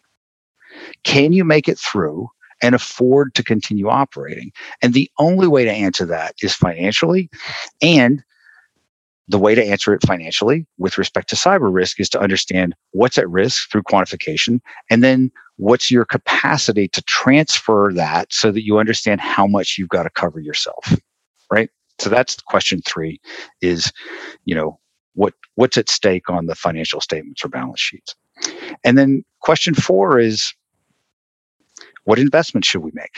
[1.05, 2.29] Can you make it through
[2.62, 4.53] and afford to continue operating?
[4.83, 7.31] And the only way to answer that is financially.
[7.83, 8.23] And
[9.29, 13.18] the way to answer it financially with respect to cyber risk is to understand what's
[13.18, 18.79] at risk through quantification and then what's your capacity to transfer that so that you
[18.79, 20.97] understand how much you've got to cover yourself
[21.51, 23.18] right so that's question 3
[23.62, 23.92] is
[24.44, 24.79] you know
[25.14, 28.14] what what's at stake on the financial statements or balance sheets
[28.85, 30.53] and then question 4 is
[32.05, 33.17] what investments should we make?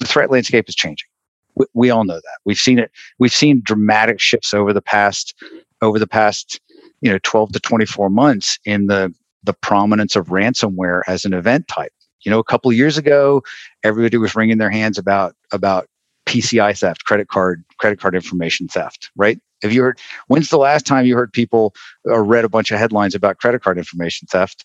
[0.00, 1.08] The threat landscape is changing.
[1.54, 2.38] We, we all know that.
[2.44, 2.90] We've seen it.
[3.18, 5.34] We've seen dramatic shifts over the past
[5.82, 6.60] over the past
[7.00, 11.68] you know 12 to 24 months in the the prominence of ransomware as an event
[11.68, 11.92] type.
[12.24, 13.42] You know, a couple years ago,
[13.82, 15.86] everybody was wringing their hands about about
[16.26, 19.38] PCI theft, credit card credit card information theft, right?
[19.62, 19.98] Have you heard?
[20.28, 23.62] When's the last time you heard people or read a bunch of headlines about credit
[23.62, 24.64] card information theft?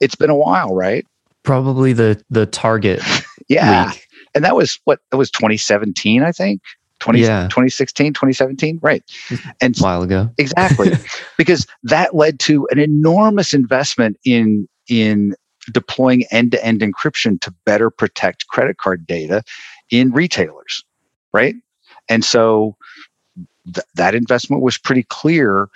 [0.00, 1.06] It's been a while, right?
[1.46, 3.00] Probably the the target.
[3.48, 3.90] yeah.
[3.90, 4.06] Week.
[4.34, 6.60] And that was what that was 2017, I think.
[6.98, 7.42] 20, yeah.
[7.44, 9.04] 2016, 2017, right.
[9.60, 10.30] And a while ago.
[10.38, 10.92] exactly.
[11.38, 15.34] because that led to an enormous investment in in
[15.72, 19.42] deploying end-to-end encryption to better protect credit card data
[19.90, 20.84] in retailers,
[21.32, 21.54] right?
[22.08, 22.76] And so
[23.72, 25.68] th- that investment was pretty clear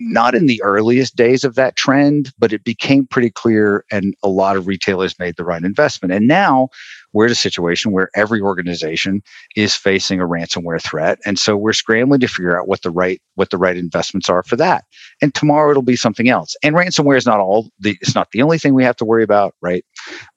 [0.00, 4.28] not in the earliest days of that trend, but it became pretty clear, and a
[4.28, 6.12] lot of retailers made the right investment.
[6.12, 6.70] And now
[7.12, 9.22] we're in a situation where every organization
[9.56, 13.20] is facing a ransomware threat, and so we're scrambling to figure out what the right
[13.34, 14.84] what the right investments are for that.
[15.20, 16.56] And tomorrow it'll be something else.
[16.62, 19.22] And ransomware is not all the it's not the only thing we have to worry
[19.22, 19.84] about, right?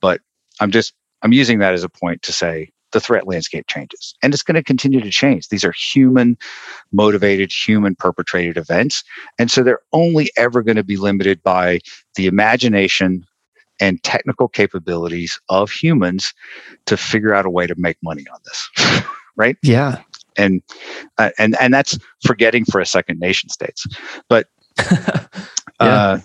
[0.01, 0.21] But
[0.59, 4.15] I'm just I'm using that as a point to say the threat landscape changes.
[4.23, 5.49] And it's going to continue to change.
[5.49, 6.37] These are human
[6.91, 9.03] motivated, human perpetrated events.
[9.37, 11.79] And so they're only ever going to be limited by
[12.15, 13.25] the imagination
[13.79, 16.33] and technical capabilities of humans
[16.85, 19.03] to figure out a way to make money on this.
[19.35, 19.57] right?
[19.63, 20.01] Yeah.
[20.37, 20.63] And
[21.17, 23.85] uh, and and that's forgetting for a second nation states.
[24.29, 24.47] But
[24.79, 25.27] yeah.
[25.79, 26.19] uh,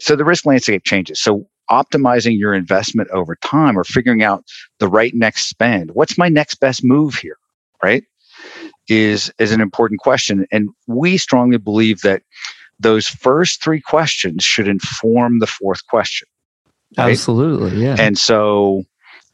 [0.00, 1.20] so the risk landscape changes.
[1.20, 4.44] So optimizing your investment over time or figuring out
[4.78, 5.90] the right next spend.
[5.92, 7.36] What's my next best move here?
[7.82, 8.04] Right?
[8.88, 10.46] Is is an important question.
[10.50, 12.22] And we strongly believe that
[12.80, 16.28] those first three questions should inform the fourth question.
[16.96, 17.10] Right?
[17.10, 17.82] Absolutely.
[17.82, 17.96] Yeah.
[17.98, 18.84] And so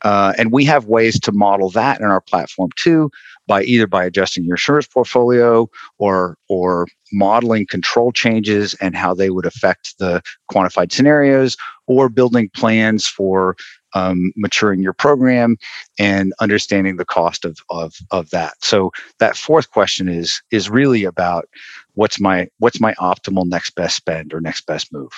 [0.03, 3.11] uh, and we have ways to model that in our platform too
[3.47, 9.31] by either by adjusting your insurance portfolio or or modeling control changes and how they
[9.31, 13.55] would affect the quantified scenarios or building plans for
[13.95, 15.57] um, maturing your program
[15.99, 18.55] and understanding the cost of, of of that.
[18.63, 21.47] So that fourth question is is really about
[21.95, 25.13] what's my what's my optimal next best spend or next best move.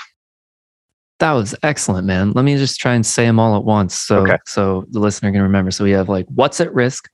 [1.18, 2.32] That was excellent, man.
[2.32, 4.36] Let me just try and say them all at once, so Okay.
[4.46, 5.70] so the listener can remember.
[5.70, 7.08] So we have like what's at risk,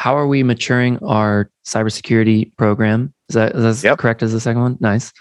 [0.00, 3.12] how are we maturing our cybersecurity program?
[3.28, 3.98] Is that is that Yep.
[3.98, 4.78] correct as the second one?
[4.80, 5.12] Nice.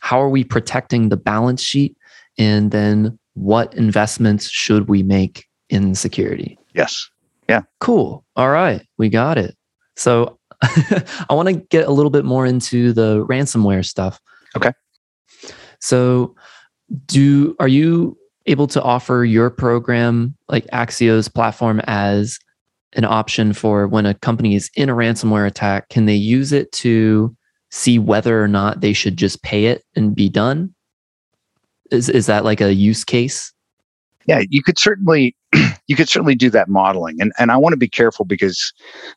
[0.00, 1.96] How are we protecting the balance sheet,
[2.36, 6.58] and then what investments should we make in security?
[6.74, 7.08] Yes.
[7.48, 7.62] Yeah.
[7.78, 8.24] Cool.
[8.34, 9.56] All right, we got it.
[9.94, 14.18] So I want to get a little bit more into the ransomware stuff.
[14.56, 14.72] Okay.
[15.78, 16.34] So
[17.06, 22.38] do are you able to offer your program like Axio's platform as
[22.94, 26.70] an option for when a company is in a ransomware attack, can they use it
[26.72, 27.34] to
[27.70, 30.74] see whether or not they should just pay it and be done?
[31.90, 33.54] Is is that like a use case?
[34.26, 35.36] yeah you could certainly
[35.86, 38.72] you could certainly do that modeling and and i want to be careful because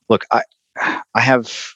[0.10, 0.42] look i
[1.16, 1.70] i have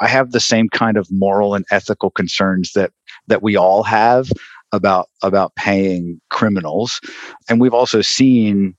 [0.00, 2.90] i have the same kind of moral and ethical concerns that
[3.26, 4.30] that we all have
[4.72, 7.00] about about paying criminals
[7.48, 8.74] and we've also seen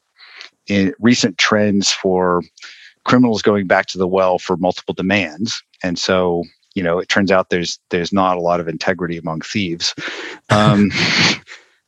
[0.69, 2.41] in recent trends for
[3.05, 5.61] criminals going back to the well for multiple demands.
[5.83, 6.43] And so
[6.75, 9.93] you know it turns out there's there's not a lot of integrity among thieves.
[10.51, 10.89] Um,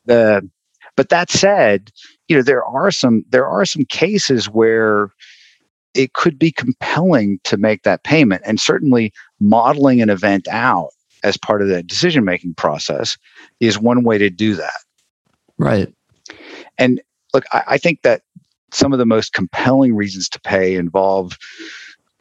[0.05, 0.47] the
[0.95, 1.89] but that said
[2.27, 5.09] you know there are some there are some cases where
[5.93, 8.41] it could be compelling to make that payment.
[8.45, 10.89] And certainly modeling an event out
[11.23, 13.17] as part of the decision making process
[13.59, 14.79] is one way to do that.
[15.57, 15.93] Right.
[16.77, 17.01] and
[17.33, 18.23] look I, I think that
[18.71, 21.37] some of the most compelling reasons to pay involve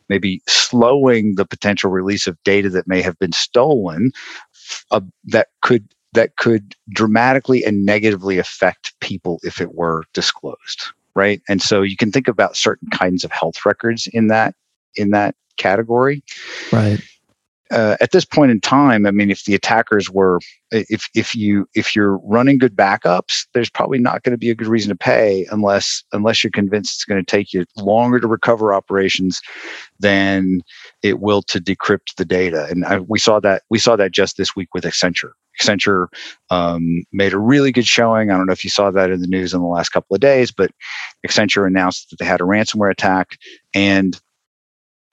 [0.09, 4.11] maybe slowing the potential release of data that may have been stolen
[4.91, 11.41] uh, that could that could dramatically and negatively affect people if it were disclosed right
[11.49, 14.55] and so you can think about certain kinds of health records in that
[14.97, 16.23] in that category
[16.73, 17.01] Right.
[17.71, 20.41] Uh, at this point in time, I mean, if the attackers were,
[20.73, 24.55] if if you if you're running good backups, there's probably not going to be a
[24.55, 28.27] good reason to pay unless unless you're convinced it's going to take you longer to
[28.27, 29.41] recover operations
[30.01, 30.61] than
[31.03, 32.67] it will to decrypt the data.
[32.71, 35.33] And I, we saw that we saw that just this week with Accenture.
[35.61, 36.07] Accenture
[36.51, 38.31] um, made a really good showing.
[38.31, 40.21] I don't know if you saw that in the news in the last couple of
[40.21, 40.71] days, but
[41.27, 43.37] Accenture announced that they had a ransomware attack
[43.75, 44.21] and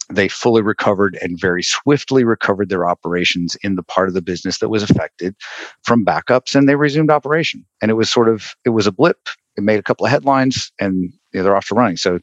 [0.10, 4.60] they fully recovered and very swiftly recovered their operations in the part of the business
[4.60, 5.36] that was affected
[5.84, 7.66] from backups and they resumed operation.
[7.82, 9.30] And it was sort of it was a blip.
[9.58, 11.98] It made a couple of headlines and you know, they're off to running.
[11.98, 12.20] So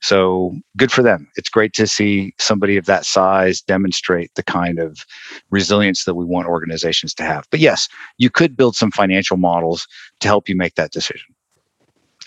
[0.00, 1.28] so good for them.
[1.36, 5.04] It's great to see somebody of that size demonstrate the kind of
[5.50, 7.46] resilience that we want organizations to have.
[7.50, 9.86] But yes you could build some financial models
[10.20, 11.34] to help you make that decision.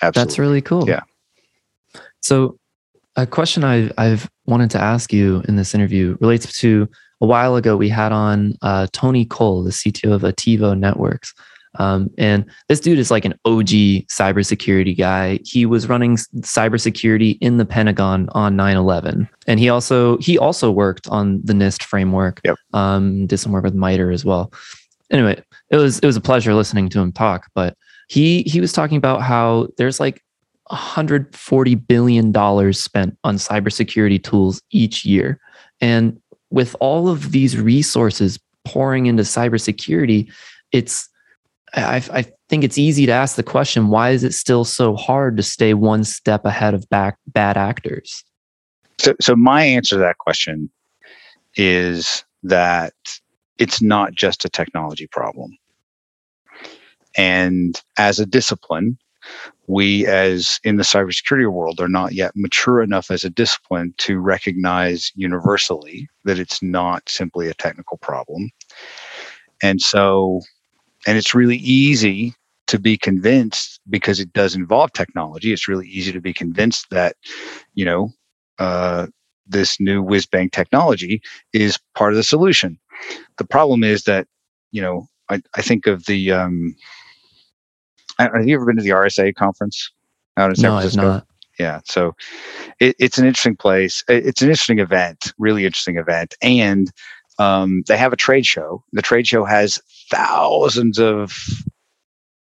[0.02, 0.30] Absolutely.
[0.30, 0.88] That's really cool.
[0.88, 1.02] Yeah.
[2.22, 2.58] So,
[3.22, 6.88] a question I've, I've wanted to ask you in this interview relates to
[7.22, 11.34] a while ago we had on uh, Tony Cole, the CTO of Attivo Networks.
[11.78, 13.68] Um, and this dude is like an OG
[14.08, 15.40] cybersecurity guy.
[15.44, 21.08] He was running cybersecurity in the Pentagon on 9/11, and he also he also worked
[21.10, 22.42] on the NIST framework.
[22.44, 22.58] Yep.
[22.74, 24.52] Um, did some work with MITRE as well.
[25.12, 27.48] Anyway, it was it was a pleasure listening to him talk.
[27.54, 27.78] But
[28.08, 30.24] he he was talking about how there's like
[30.70, 35.40] 140 billion dollars spent on cybersecurity tools each year,
[35.82, 40.32] and with all of these resources pouring into cybersecurity,
[40.72, 41.10] it's
[41.76, 45.38] I, I think it's easy to ask the question: Why is it still so hard
[45.38, 48.24] to stay one step ahead of back bad actors?
[49.00, 50.70] So, so my answer to that question
[51.56, 52.94] is that
[53.58, 55.58] it's not just a technology problem.
[57.18, 58.98] And as a discipline,
[59.68, 64.20] we, as in the cybersecurity world, are not yet mature enough as a discipline to
[64.20, 68.50] recognize universally that it's not simply a technical problem.
[69.62, 70.42] And so,
[71.06, 72.34] and it's really easy
[72.68, 75.54] to be convinced because it does involve technology.
[75.54, 77.16] It's really easy to be convinced that,
[77.74, 78.12] you know,
[78.60, 79.08] uh,
[79.48, 81.22] this new whiz bang technology
[81.54, 82.80] is part of the solution.
[83.38, 84.28] The problem is that,
[84.72, 86.76] you know, I, I think of the, um,
[88.20, 89.92] have you ever been to the RSA conference
[90.38, 91.28] out in San No, I've not.
[91.60, 91.82] Yeah.
[91.86, 92.16] So
[92.80, 94.04] it, it's an interesting place.
[94.10, 96.36] It- It's an interesting event, really interesting event.
[96.42, 96.92] And
[97.40, 98.84] um, they have a trade show.
[98.94, 101.34] The trade show has thousands of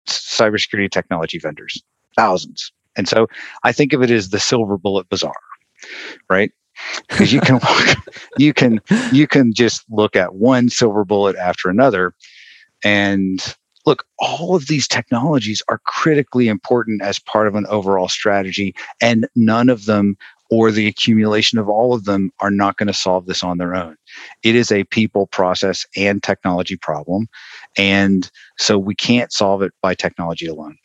[0.08, 1.82] cybersecurity technology vendors,
[2.16, 2.72] thousands.
[2.96, 3.28] And so
[3.64, 5.34] I think of it as the silver bullet bazaar,
[6.30, 6.52] right?
[7.08, 7.98] Because you can walk,
[8.38, 8.82] you can
[9.12, 12.14] you can just look at one silver bullet after another,
[12.84, 13.56] and
[13.86, 19.28] look, all of these technologies are critically important as part of an overall strategy, and
[19.36, 20.18] none of them
[20.50, 23.74] or the accumulation of all of them are not going to solve this on their
[23.74, 23.96] own.
[24.44, 27.30] It is a people, process, and technology problem.
[27.78, 30.78] And so we can't solve it by technology alone.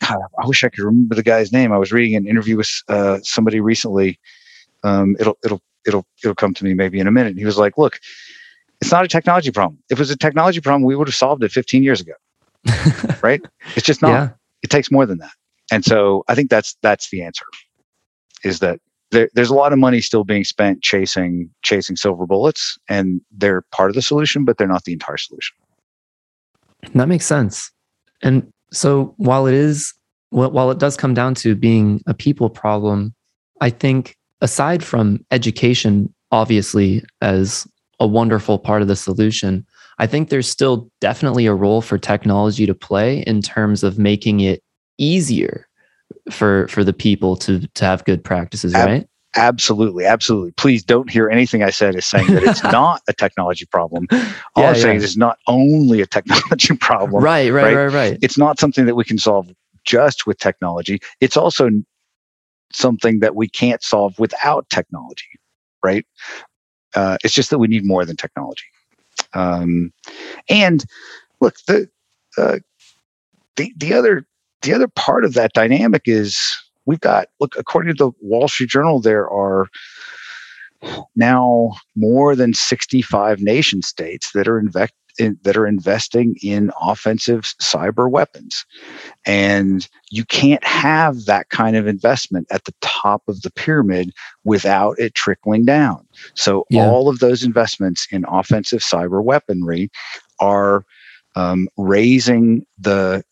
[0.00, 1.72] God, I wish I could remember the guy's name.
[1.72, 4.18] I was reading an interview with uh, somebody recently.
[4.84, 7.36] Um, it'll it'll it'll it'll come to me maybe in a minute.
[7.36, 8.00] He was like, "Look,
[8.80, 9.78] it's not a technology problem.
[9.90, 12.14] If it was a technology problem, we would have solved it 15 years ago.
[13.22, 13.40] right?
[13.76, 14.10] It's just not.
[14.10, 14.28] Yeah.
[14.62, 15.32] It takes more than that.
[15.70, 17.46] And so I think that's that's the answer.
[18.44, 22.78] Is that there, there's a lot of money still being spent chasing chasing silver bullets,
[22.88, 25.56] and they're part of the solution, but they're not the entire solution.
[26.94, 27.70] That makes sense.
[28.22, 29.94] And so while it is
[30.30, 33.14] while it does come down to being a people problem,
[33.60, 37.66] I think aside from education, obviously as
[38.00, 39.66] a wonderful part of the solution,
[40.02, 44.40] I think there's still definitely a role for technology to play in terms of making
[44.40, 44.60] it
[44.98, 45.68] easier
[46.28, 49.06] for for the people to to have good practices, right?
[49.36, 50.50] Absolutely, absolutely.
[50.56, 54.08] Please don't hear anything I said as saying that it's not a technology problem.
[54.10, 54.18] All
[54.56, 54.80] yeah, I'm yeah.
[54.82, 57.22] saying is it's not only a technology problem.
[57.22, 58.18] Right, right, right, right, right.
[58.22, 59.52] It's not something that we can solve
[59.84, 60.98] just with technology.
[61.20, 61.70] It's also
[62.72, 65.38] something that we can't solve without technology,
[65.84, 66.04] right?
[66.96, 68.64] Uh, it's just that we need more than technology.
[69.34, 69.92] Um,
[70.48, 70.84] and
[71.40, 71.88] look, the
[72.36, 72.58] uh,
[73.56, 74.26] the the other
[74.62, 76.40] the other part of that dynamic is
[76.86, 79.68] we've got look according to the Wall Street Journal, there are
[81.14, 87.42] now more than 65 nation states that are invest, in, that are investing in offensive
[87.62, 88.64] cyber weapons.
[89.26, 94.12] And you can't have that kind of investment at the top of the pyramid
[94.44, 96.06] without it trickling down.
[96.34, 96.86] So yeah.
[96.86, 99.90] all of those investments in offensive cyber weaponry
[100.40, 100.84] are
[101.34, 103.24] um, raising the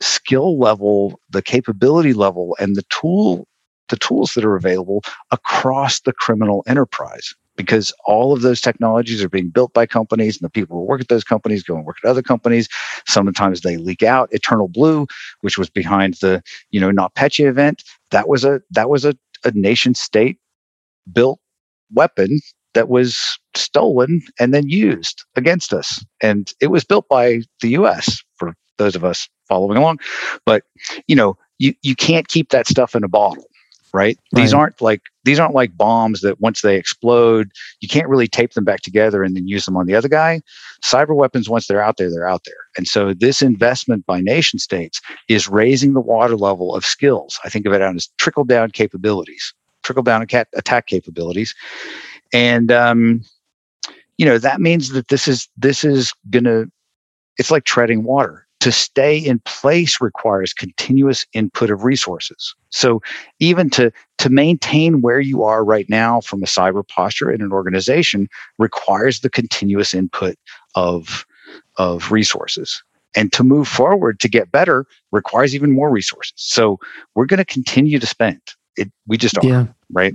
[0.00, 3.46] skill level, the capability level, and the tool
[3.88, 9.28] the tools that are available across the criminal enterprise because all of those technologies are
[9.28, 11.98] being built by companies and the people who work at those companies go and work
[12.02, 12.68] at other companies.
[13.06, 14.30] Sometimes they leak out.
[14.30, 15.06] EternalBlue
[15.42, 19.50] which was behind the you know NotPetya event that was a that was a, a
[19.52, 20.38] nation state
[21.12, 21.40] built
[21.92, 22.40] weapon
[22.74, 26.04] that was stolen and then used against us.
[26.22, 29.98] And it was built by the us for those of us following along.
[30.46, 30.64] But
[31.06, 33.46] you know, you you can't keep that stuff in a bottle,
[33.92, 34.18] right?
[34.32, 34.42] right?
[34.42, 38.52] These aren't like these aren't like bombs that once they explode, you can't really tape
[38.54, 40.40] them back together and then use them on the other guy.
[40.82, 42.54] Cyber weapons, once they're out there, they're out there.
[42.76, 47.38] And so this investment by nation states is raising the water level of skills.
[47.44, 51.54] I think of it as trickle down capabilities, trickle down attack capabilities,
[52.32, 53.22] and um,
[54.16, 56.64] you know that means that this is this is gonna
[57.38, 62.54] it's like treading water to stay in place requires continuous input of resources.
[62.70, 63.00] So
[63.38, 67.52] even to, to maintain where you are right now from a cyber posture in an
[67.52, 68.28] organization
[68.58, 70.36] requires the continuous input
[70.74, 71.24] of,
[71.76, 72.82] of resources.
[73.14, 76.34] And to move forward to get better requires even more resources.
[76.36, 76.78] So
[77.14, 78.40] we're going to continue to spend.
[78.76, 79.66] It, we just are, yeah.
[79.92, 80.14] right?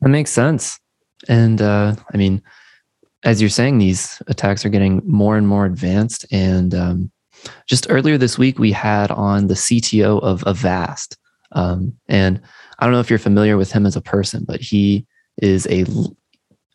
[0.00, 0.80] That makes sense.
[1.28, 2.42] And uh, I mean,
[3.22, 6.26] as you're saying, these attacks are getting more and more advanced.
[6.30, 7.10] And um,
[7.66, 11.16] just earlier this week, we had on the CTO of Avast.
[11.52, 12.40] Um, and
[12.78, 15.06] I don't know if you're familiar with him as a person, but he
[15.40, 15.84] is a,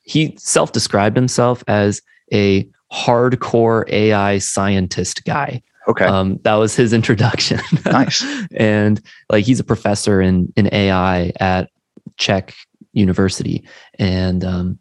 [0.03, 2.01] he self described himself as
[2.33, 5.61] a hardcore AI scientist guy.
[5.87, 6.05] Okay.
[6.05, 7.59] Um, that was his introduction.
[7.85, 8.25] nice.
[8.51, 11.69] and like he's a professor in, in AI at
[12.17, 12.53] Czech
[12.93, 13.67] University.
[13.97, 14.79] And um,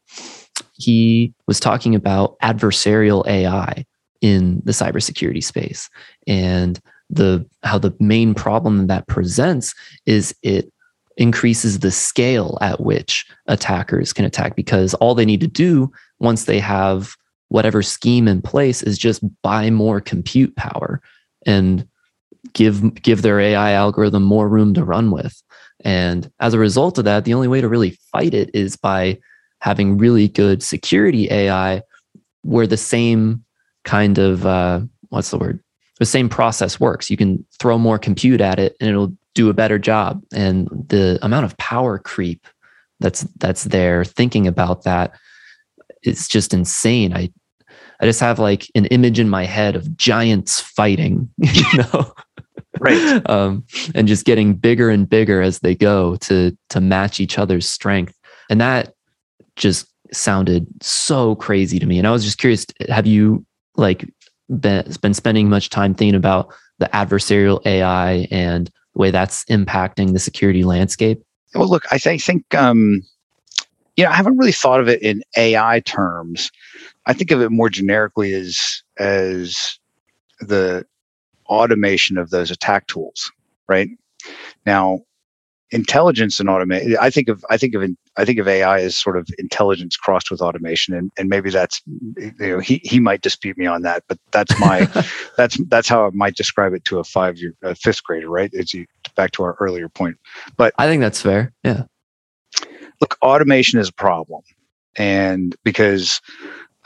[0.74, 3.84] he was talking about adversarial AI
[4.20, 5.88] in the cybersecurity space
[6.26, 9.74] and the how the main problem that presents
[10.06, 10.72] is it
[11.16, 15.90] increases the scale at which attackers can attack because all they need to do
[16.20, 17.14] once they have
[17.48, 21.00] whatever scheme in place is just buy more compute power
[21.46, 21.86] and
[22.52, 25.42] give give their AI algorithm more room to run with.
[25.84, 29.18] And as a result of that, the only way to really fight it is by
[29.60, 31.82] having really good security AI
[32.42, 33.44] where the same
[33.88, 35.60] kind of uh, what's the word?
[35.98, 37.08] The same process works.
[37.08, 40.22] You can throw more compute at it, and it'll do a better job.
[40.32, 42.46] And the amount of power creep
[43.00, 45.12] that's that's there, thinking about that,
[46.02, 47.16] it's just insane.
[47.16, 47.32] I
[48.00, 52.12] I just have like an image in my head of giants fighting, you know,
[52.78, 53.22] right?
[53.28, 53.64] Um,
[53.94, 58.14] and just getting bigger and bigger as they go to to match each other's strength,
[58.50, 58.92] and that
[59.56, 61.98] just sounded so crazy to me.
[61.98, 63.44] And I was just curious: have you
[63.78, 64.08] like
[64.60, 70.12] been, been spending much time thinking about the adversarial AI and the way that's impacting
[70.12, 71.22] the security landscape?
[71.54, 73.02] Well, look, I, th- I think um,
[73.96, 76.50] you know I haven't really thought of it in AI terms.
[77.06, 79.78] I think of it more generically as as
[80.40, 80.84] the
[81.46, 83.30] automation of those attack tools,
[83.66, 83.88] right?
[84.66, 85.00] Now,
[85.70, 86.96] intelligence and automation.
[87.00, 87.84] I think of I think of
[88.16, 91.82] I think of AI as sort of intelligence crossed with automation, and, and maybe that's
[91.86, 94.88] you know he he might dispute me on that, but that's my
[95.36, 98.50] that's that's how I might describe it to a five year a fifth grader, right?
[98.52, 98.74] It's
[99.16, 100.16] back to our earlier point.
[100.56, 101.52] But I think that's fair.
[101.64, 101.84] Yeah.
[103.00, 104.42] Look, automation is a problem,
[104.96, 106.20] and because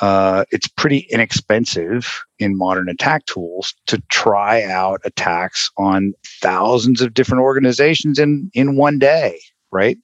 [0.00, 7.14] uh, it's pretty inexpensive in modern attack tools to try out attacks on thousands of
[7.14, 9.38] different organizations in in one day,
[9.70, 9.98] right?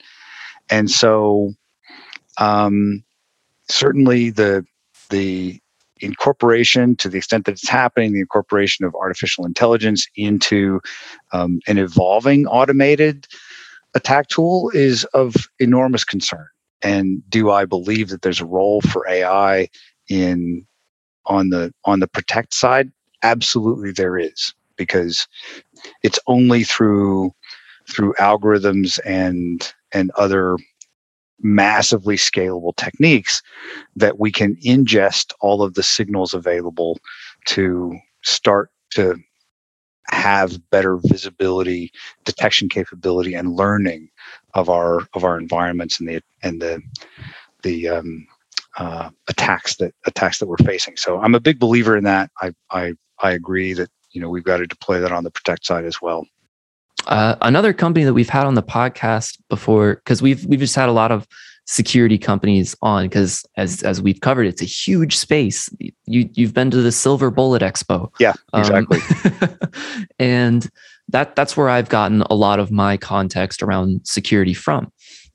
[0.71, 1.55] And so,
[2.39, 3.03] um,
[3.69, 4.65] certainly the
[5.11, 5.61] the
[6.01, 10.81] incorporation to the extent that it's happening, the incorporation of artificial intelligence into
[11.33, 13.27] um, an evolving automated
[13.95, 16.47] attack tool is of enormous concern.
[16.83, 19.69] And do I believe that there's a role for AI
[20.09, 20.67] in
[21.27, 22.91] on the on the protect side?
[23.23, 25.27] Absolutely, there is because
[26.03, 27.33] it's only through
[27.89, 30.57] through algorithms and and other
[31.41, 33.43] massively scalable techniques
[33.97, 36.99] that we can ingest all of the signals available
[37.47, 39.17] to start to
[40.11, 41.93] have better visibility
[42.25, 44.09] detection capability and learning
[44.55, 46.81] of our of our environments and the and the
[47.63, 48.27] the um,
[48.79, 50.97] uh, attacks that attacks that we're facing.
[50.97, 52.31] So i'm a big believer in that.
[52.41, 55.67] I i i agree that you know we've got to deploy that on the protect
[55.67, 56.27] side as well.
[57.07, 60.89] Uh, another company that we've had on the podcast before, because we've we've just had
[60.89, 61.27] a lot of
[61.69, 65.71] security companies on, because as as we've covered, it's a huge space.
[66.07, 68.99] You you've been to the Silver Bullet Expo, yeah, exactly,
[69.41, 69.59] um,
[70.19, 70.69] and
[71.09, 74.91] that that's where I've gotten a lot of my context around security from.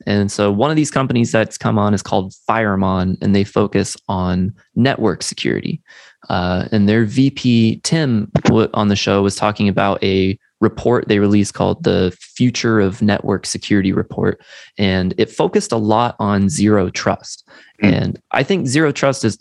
[0.06, 3.96] And so one of these companies that's come on is called FireMon, and they focus
[4.10, 5.82] on network security.
[6.30, 8.32] Uh, and their VP Tim
[8.74, 13.45] on the show was talking about a report they released called the Future of Network
[13.45, 14.41] Security Report.
[14.78, 17.47] And it focused a lot on zero trust.
[17.84, 17.93] Mm.
[17.93, 19.38] And I think zero trust is,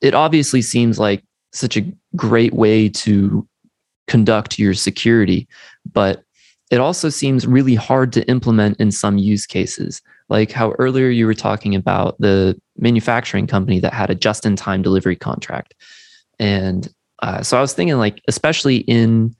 [0.00, 3.46] it obviously seems like such a great way to
[4.06, 5.48] conduct your security,
[5.92, 6.22] but
[6.70, 10.02] it also seems really hard to implement in some use cases.
[10.28, 14.56] Like how earlier you were talking about the manufacturing company that had a just in
[14.56, 15.74] time delivery contract.
[16.38, 16.92] And
[17.22, 19.34] uh, so I was thinking, like, especially in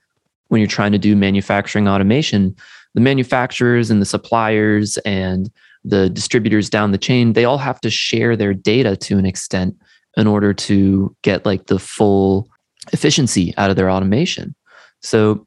[0.55, 2.55] when you're trying to do manufacturing automation,
[2.93, 5.51] the manufacturers and the suppliers and
[5.83, 9.75] the distributors down the chain, they all have to share their data to an extent
[10.15, 12.47] in order to get like the full
[12.93, 14.55] efficiency out of their automation.
[15.01, 15.45] So,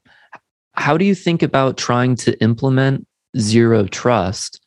[0.73, 4.61] how do you think about trying to implement zero trust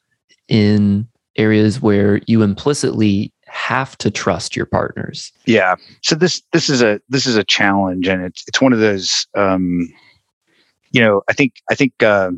[0.48, 5.30] in areas where you implicitly have to trust your partners?
[5.44, 5.76] Yeah.
[6.02, 9.26] So this this is a this is a challenge, and it's it's one of those
[9.36, 9.88] um,
[10.92, 12.30] you know, I think I think uh,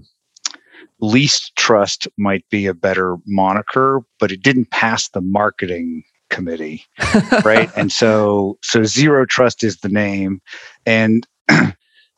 [1.00, 6.84] least trust might be a better moniker, but it didn't pass the marketing committee,
[7.44, 7.70] right?
[7.76, 10.40] and so so zero trust is the name,
[10.86, 11.74] and I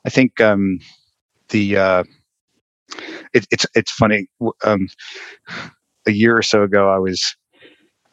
[0.08, 0.78] think um,
[1.48, 2.04] the uh,
[3.32, 4.28] it, it's it's funny.
[4.64, 4.88] Um,
[6.06, 7.34] a year or so ago, I was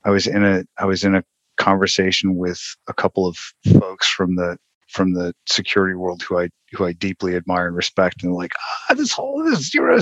[0.04, 1.24] I was in a I was in a
[1.58, 3.38] conversation with a couple of
[3.80, 4.58] folks from the
[4.94, 8.54] from the security world who I who I deeply admire and respect, and like
[8.90, 10.00] ah, this whole this zero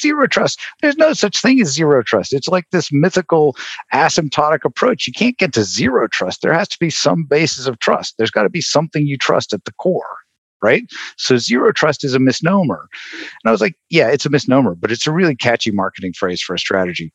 [0.00, 0.60] zero trust.
[0.80, 2.32] There's no such thing as zero trust.
[2.32, 3.56] It's like this mythical
[3.92, 5.06] asymptotic approach.
[5.06, 6.42] You can't get to zero trust.
[6.42, 8.14] There has to be some basis of trust.
[8.16, 10.16] There's got to be something you trust at the core,
[10.62, 10.84] right?
[11.16, 12.88] So zero trust is a misnomer.
[13.12, 16.42] And I was like, yeah, it's a misnomer, but it's a really catchy marketing phrase
[16.42, 17.12] for a strategy.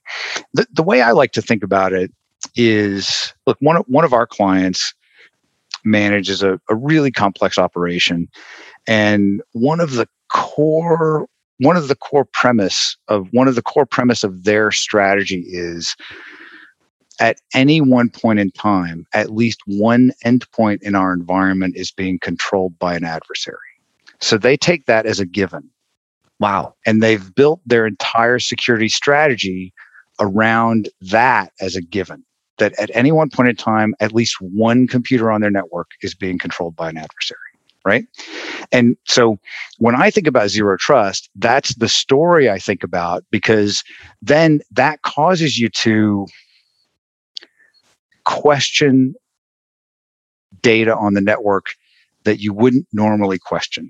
[0.54, 2.12] The the way I like to think about it
[2.56, 4.94] is look one one of our clients
[5.84, 8.28] manages a, a really complex operation.
[8.88, 11.28] And one of the core
[11.60, 15.96] one of the core premise of one of the core premise of their strategy is
[17.20, 22.18] at any one point in time, at least one endpoint in our environment is being
[22.20, 23.58] controlled by an adversary.
[24.22, 25.70] So they take that as a given.
[26.40, 26.76] Wow.
[26.86, 29.74] And they've built their entire security strategy
[30.22, 32.24] around that as a given
[32.60, 36.14] that at any one point in time, at least one computer on their network is
[36.14, 37.40] being controlled by an adversary.
[37.86, 38.06] Right.
[38.72, 39.40] And so
[39.78, 43.84] when I think about zero trust, that's the story I think about because
[44.22, 46.28] then that causes you to
[48.26, 49.16] question
[50.62, 51.68] data on the network
[52.26, 53.90] that you wouldn't normally question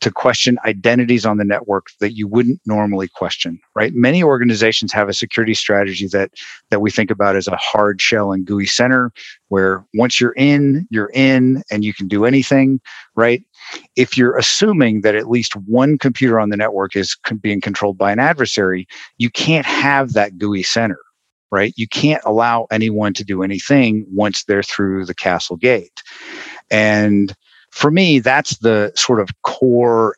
[0.00, 3.94] to question identities on the network that you wouldn't normally question right?
[3.94, 6.30] Many organizations have a security strategy that
[6.70, 9.12] that we think about as a hard shell and gooey center
[9.48, 12.80] where once you're in you're in and you can do anything
[13.16, 13.42] right?
[13.96, 18.12] If you're assuming that at least one computer on the network is being controlled by
[18.12, 18.86] an adversary
[19.18, 20.98] you can't have that gooey center
[21.50, 21.72] right?
[21.76, 26.02] You can't allow anyone to do anything once they're through the castle gate.
[26.70, 27.34] And
[27.70, 30.16] for me, that's the sort of core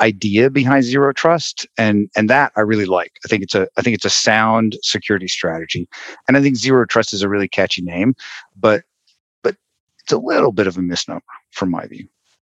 [0.00, 3.12] idea behind zero trust and and that i really like.
[3.24, 5.88] I think it's a i think it's a sound security strategy
[6.28, 8.14] and i think zero trust is a really catchy name
[8.56, 8.84] but
[9.42, 9.56] but
[10.02, 11.22] it's a little bit of a misnomer
[11.52, 12.06] from my view.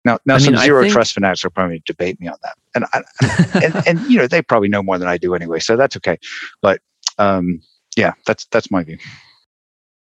[0.05, 0.95] Now now I some mean, zero think...
[0.95, 3.03] trust fanatics will probably debate me on that and I,
[3.63, 6.19] and, and you know they probably know more than i do anyway so that's okay
[6.63, 6.81] but
[7.19, 7.61] um
[7.97, 8.99] yeah that's that's my view.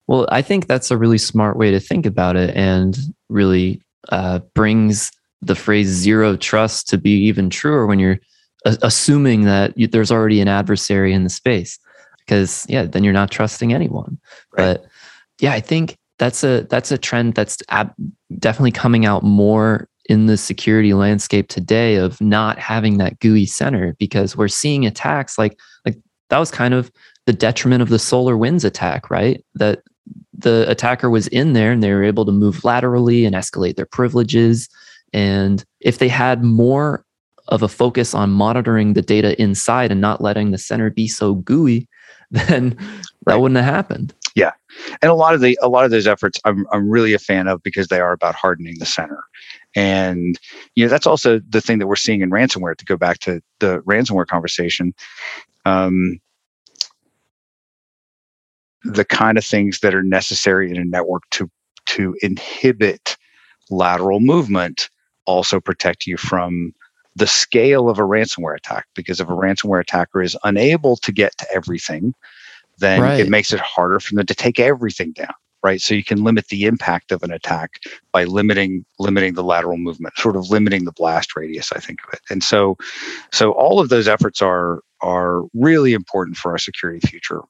[0.08, 2.98] Well, I think that's a really smart way to think about it and
[3.34, 5.12] really uh, brings
[5.42, 8.20] the phrase zero trust to be even truer when you're
[8.66, 11.78] uh, assuming that you, there's already an adversary in the space.
[12.20, 14.18] Because, yeah, then you're not trusting anyone.
[14.58, 14.76] Right.
[14.76, 14.86] But
[15.42, 17.94] yeah, I think that's a that's a trend that's ab-
[18.40, 23.96] definitely coming out more in the security landscape today of not having that gooey center
[24.00, 25.98] because we're seeing attacks like like
[26.30, 26.92] that was kind of
[27.26, 29.44] the detriment of the SolarWinds attack, right?
[29.56, 29.82] That
[30.38, 33.86] the attacker was in there and they were able to move laterally and escalate their
[33.86, 34.70] privileges.
[35.14, 37.06] And if they had more
[37.50, 41.36] of a focus on monitoring the data inside and not letting the center be so
[41.36, 41.88] gooey,
[42.32, 43.04] then right.
[43.26, 44.14] that wouldn't have happened.
[44.36, 44.52] Yeah.
[45.02, 47.48] And a lot of the a lot of those efforts I'm I'm really a fan
[47.48, 49.24] of because they are about hardening the center.
[49.76, 50.40] And
[50.76, 53.42] you know, that's also the thing that we're seeing in ransomware to go back to
[53.60, 54.94] the ransomware conversation.
[55.66, 56.20] Um,
[58.84, 61.50] the kind of things that are necessary in a network to
[61.86, 63.18] to inhibit
[63.70, 64.90] lateral movement
[65.26, 66.74] also protect you from
[67.16, 68.88] the scale of a ransomware attack.
[68.96, 72.14] Because if a ransomware attacker is unable to get to everything
[72.80, 73.20] then right.
[73.20, 75.80] it makes it harder for them to take everything down right?
[75.82, 77.80] So you can limit the impact of an attack
[78.12, 82.14] by limiting limiting the lateral movement sort of limiting the blast radius i think of
[82.14, 82.20] it.
[82.30, 82.78] And so
[83.32, 87.42] so all of those efforts are are really important for our security future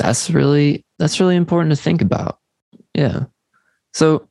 [0.00, 2.38] that's really that's really important to think about.
[2.94, 3.24] Yeah.
[3.92, 4.28] So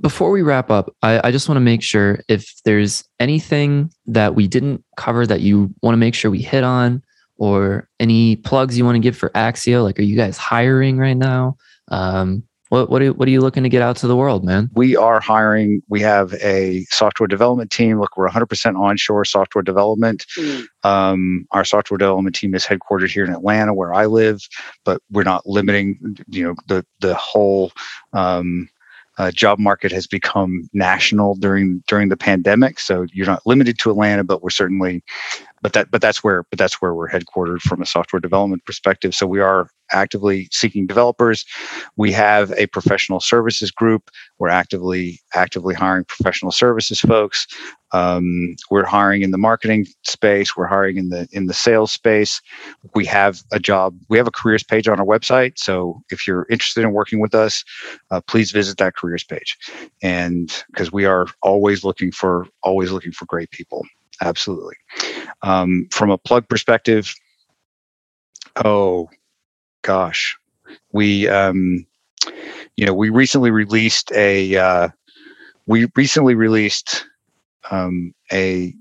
[0.00, 4.34] before we wrap up i, I just want to make sure if there's anything that
[4.34, 7.02] we didn't cover that you want to make sure we hit on
[7.36, 11.16] or any plugs you want to give for Axio like are you guys hiring right
[11.16, 11.56] now?
[11.88, 14.70] Um, what what are, what are you looking to get out to the world, man?
[14.74, 15.82] We are hiring.
[15.88, 18.00] We have a software development team.
[18.00, 20.24] Look, we're 100% onshore software development.
[20.38, 20.66] Mm.
[20.84, 24.40] Um, our software development team is headquartered here in Atlanta, where I live,
[24.84, 26.16] but we're not limiting.
[26.28, 27.72] You know, the the whole
[28.12, 28.68] um,
[29.18, 32.78] uh, job market has become national during during the pandemic.
[32.78, 35.02] So you're not limited to Atlanta, but we're certainly
[35.62, 39.14] but that but that's where but that's where we're headquartered from a software development perspective.
[39.14, 41.44] So we are actively seeking developers.
[41.96, 44.10] We have a professional services group.
[44.38, 47.46] We're actively actively hiring professional services folks.
[47.92, 50.56] Um, we're hiring in the marketing space.
[50.56, 52.40] We're hiring in the in the sales space.
[52.94, 55.58] We have a job we have a careers page on our website.
[55.58, 57.62] So if you're interested in working with us
[58.10, 59.56] uh, please visit that careers page.
[60.02, 63.84] And because we are always looking for always looking for great people
[64.20, 64.76] absolutely.
[65.42, 67.14] Um, from a plug perspective,
[68.64, 69.08] oh
[69.82, 70.36] gosh,
[70.92, 71.86] we um,
[72.76, 74.88] you know we recently released a uh,
[75.66, 77.06] we recently released
[77.70, 78.74] um, a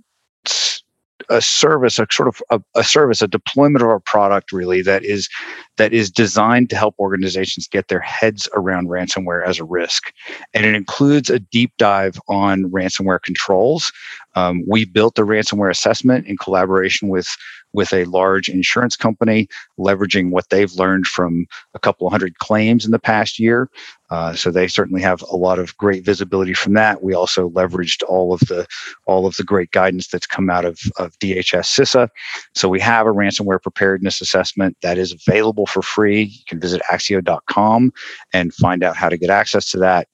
[1.29, 5.03] a service, a sort of a, a, service, a deployment of our product really that
[5.03, 5.29] is
[5.77, 10.11] that is designed to help organizations get their heads around ransomware as a risk,
[10.53, 13.91] and it includes a deep dive on ransomware controls.
[14.35, 17.27] Um, we built the ransomware assessment in collaboration with
[17.73, 22.91] with a large insurance company, leveraging what they've learned from a couple hundred claims in
[22.91, 23.69] the past year.
[24.09, 27.03] Uh, so they certainly have a lot of great visibility from that.
[27.03, 28.65] We also leveraged all of the
[29.05, 32.09] all of the great guidance that's come out of, of DHS CISA.
[32.55, 36.23] So we have a ransomware preparedness assessment that is available for free.
[36.23, 37.93] You can visit axio.com
[38.33, 40.07] and find out how to get access to that.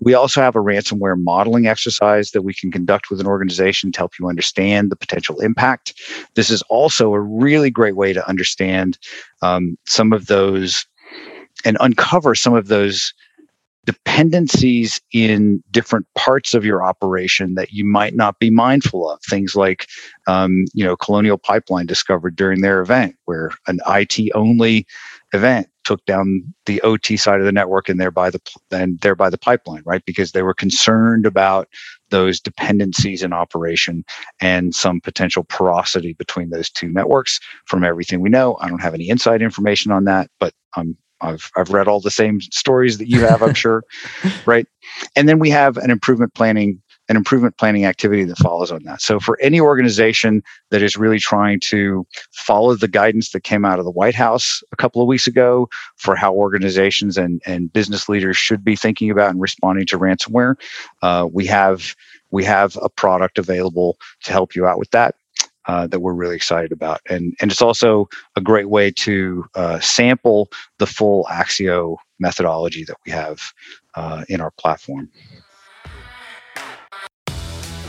[0.00, 3.98] We also have a ransomware modeling exercise that we can conduct with an organization to
[3.98, 5.94] help you understand the potential impact.
[6.34, 8.98] This is also a really great way to understand
[9.42, 10.86] um, some of those
[11.64, 13.12] and uncover some of those
[13.84, 19.20] dependencies in different parts of your operation that you might not be mindful of.
[19.28, 19.88] Things like,
[20.28, 24.86] um, you know, Colonial Pipeline discovered during their event, where an IT only
[25.32, 29.38] event took down the OT side of the network and thereby the and thereby the
[29.38, 30.04] pipeline, right?
[30.04, 31.68] Because they were concerned about
[32.10, 34.04] those dependencies in operation
[34.40, 37.40] and some potential porosity between those two networks.
[37.66, 41.50] From everything we know, I don't have any inside information on that, but I'm I've
[41.56, 43.84] I've read all the same stories that you have, I'm sure,
[44.44, 44.66] right?
[45.16, 49.02] And then we have an improvement planning an improvement planning activity that follows on that.
[49.02, 53.78] So for any organization that is really trying to follow the guidance that came out
[53.78, 58.08] of the White House a couple of weeks ago for how organizations and and business
[58.08, 60.54] leaders should be thinking about and responding to ransomware,
[61.02, 61.94] uh, we have
[62.30, 65.14] we have a product available to help you out with that
[65.66, 67.00] uh, that we're really excited about.
[67.08, 72.96] And, and it's also a great way to uh, sample the full Axio methodology that
[73.06, 73.40] we have
[73.94, 75.10] uh, in our platform.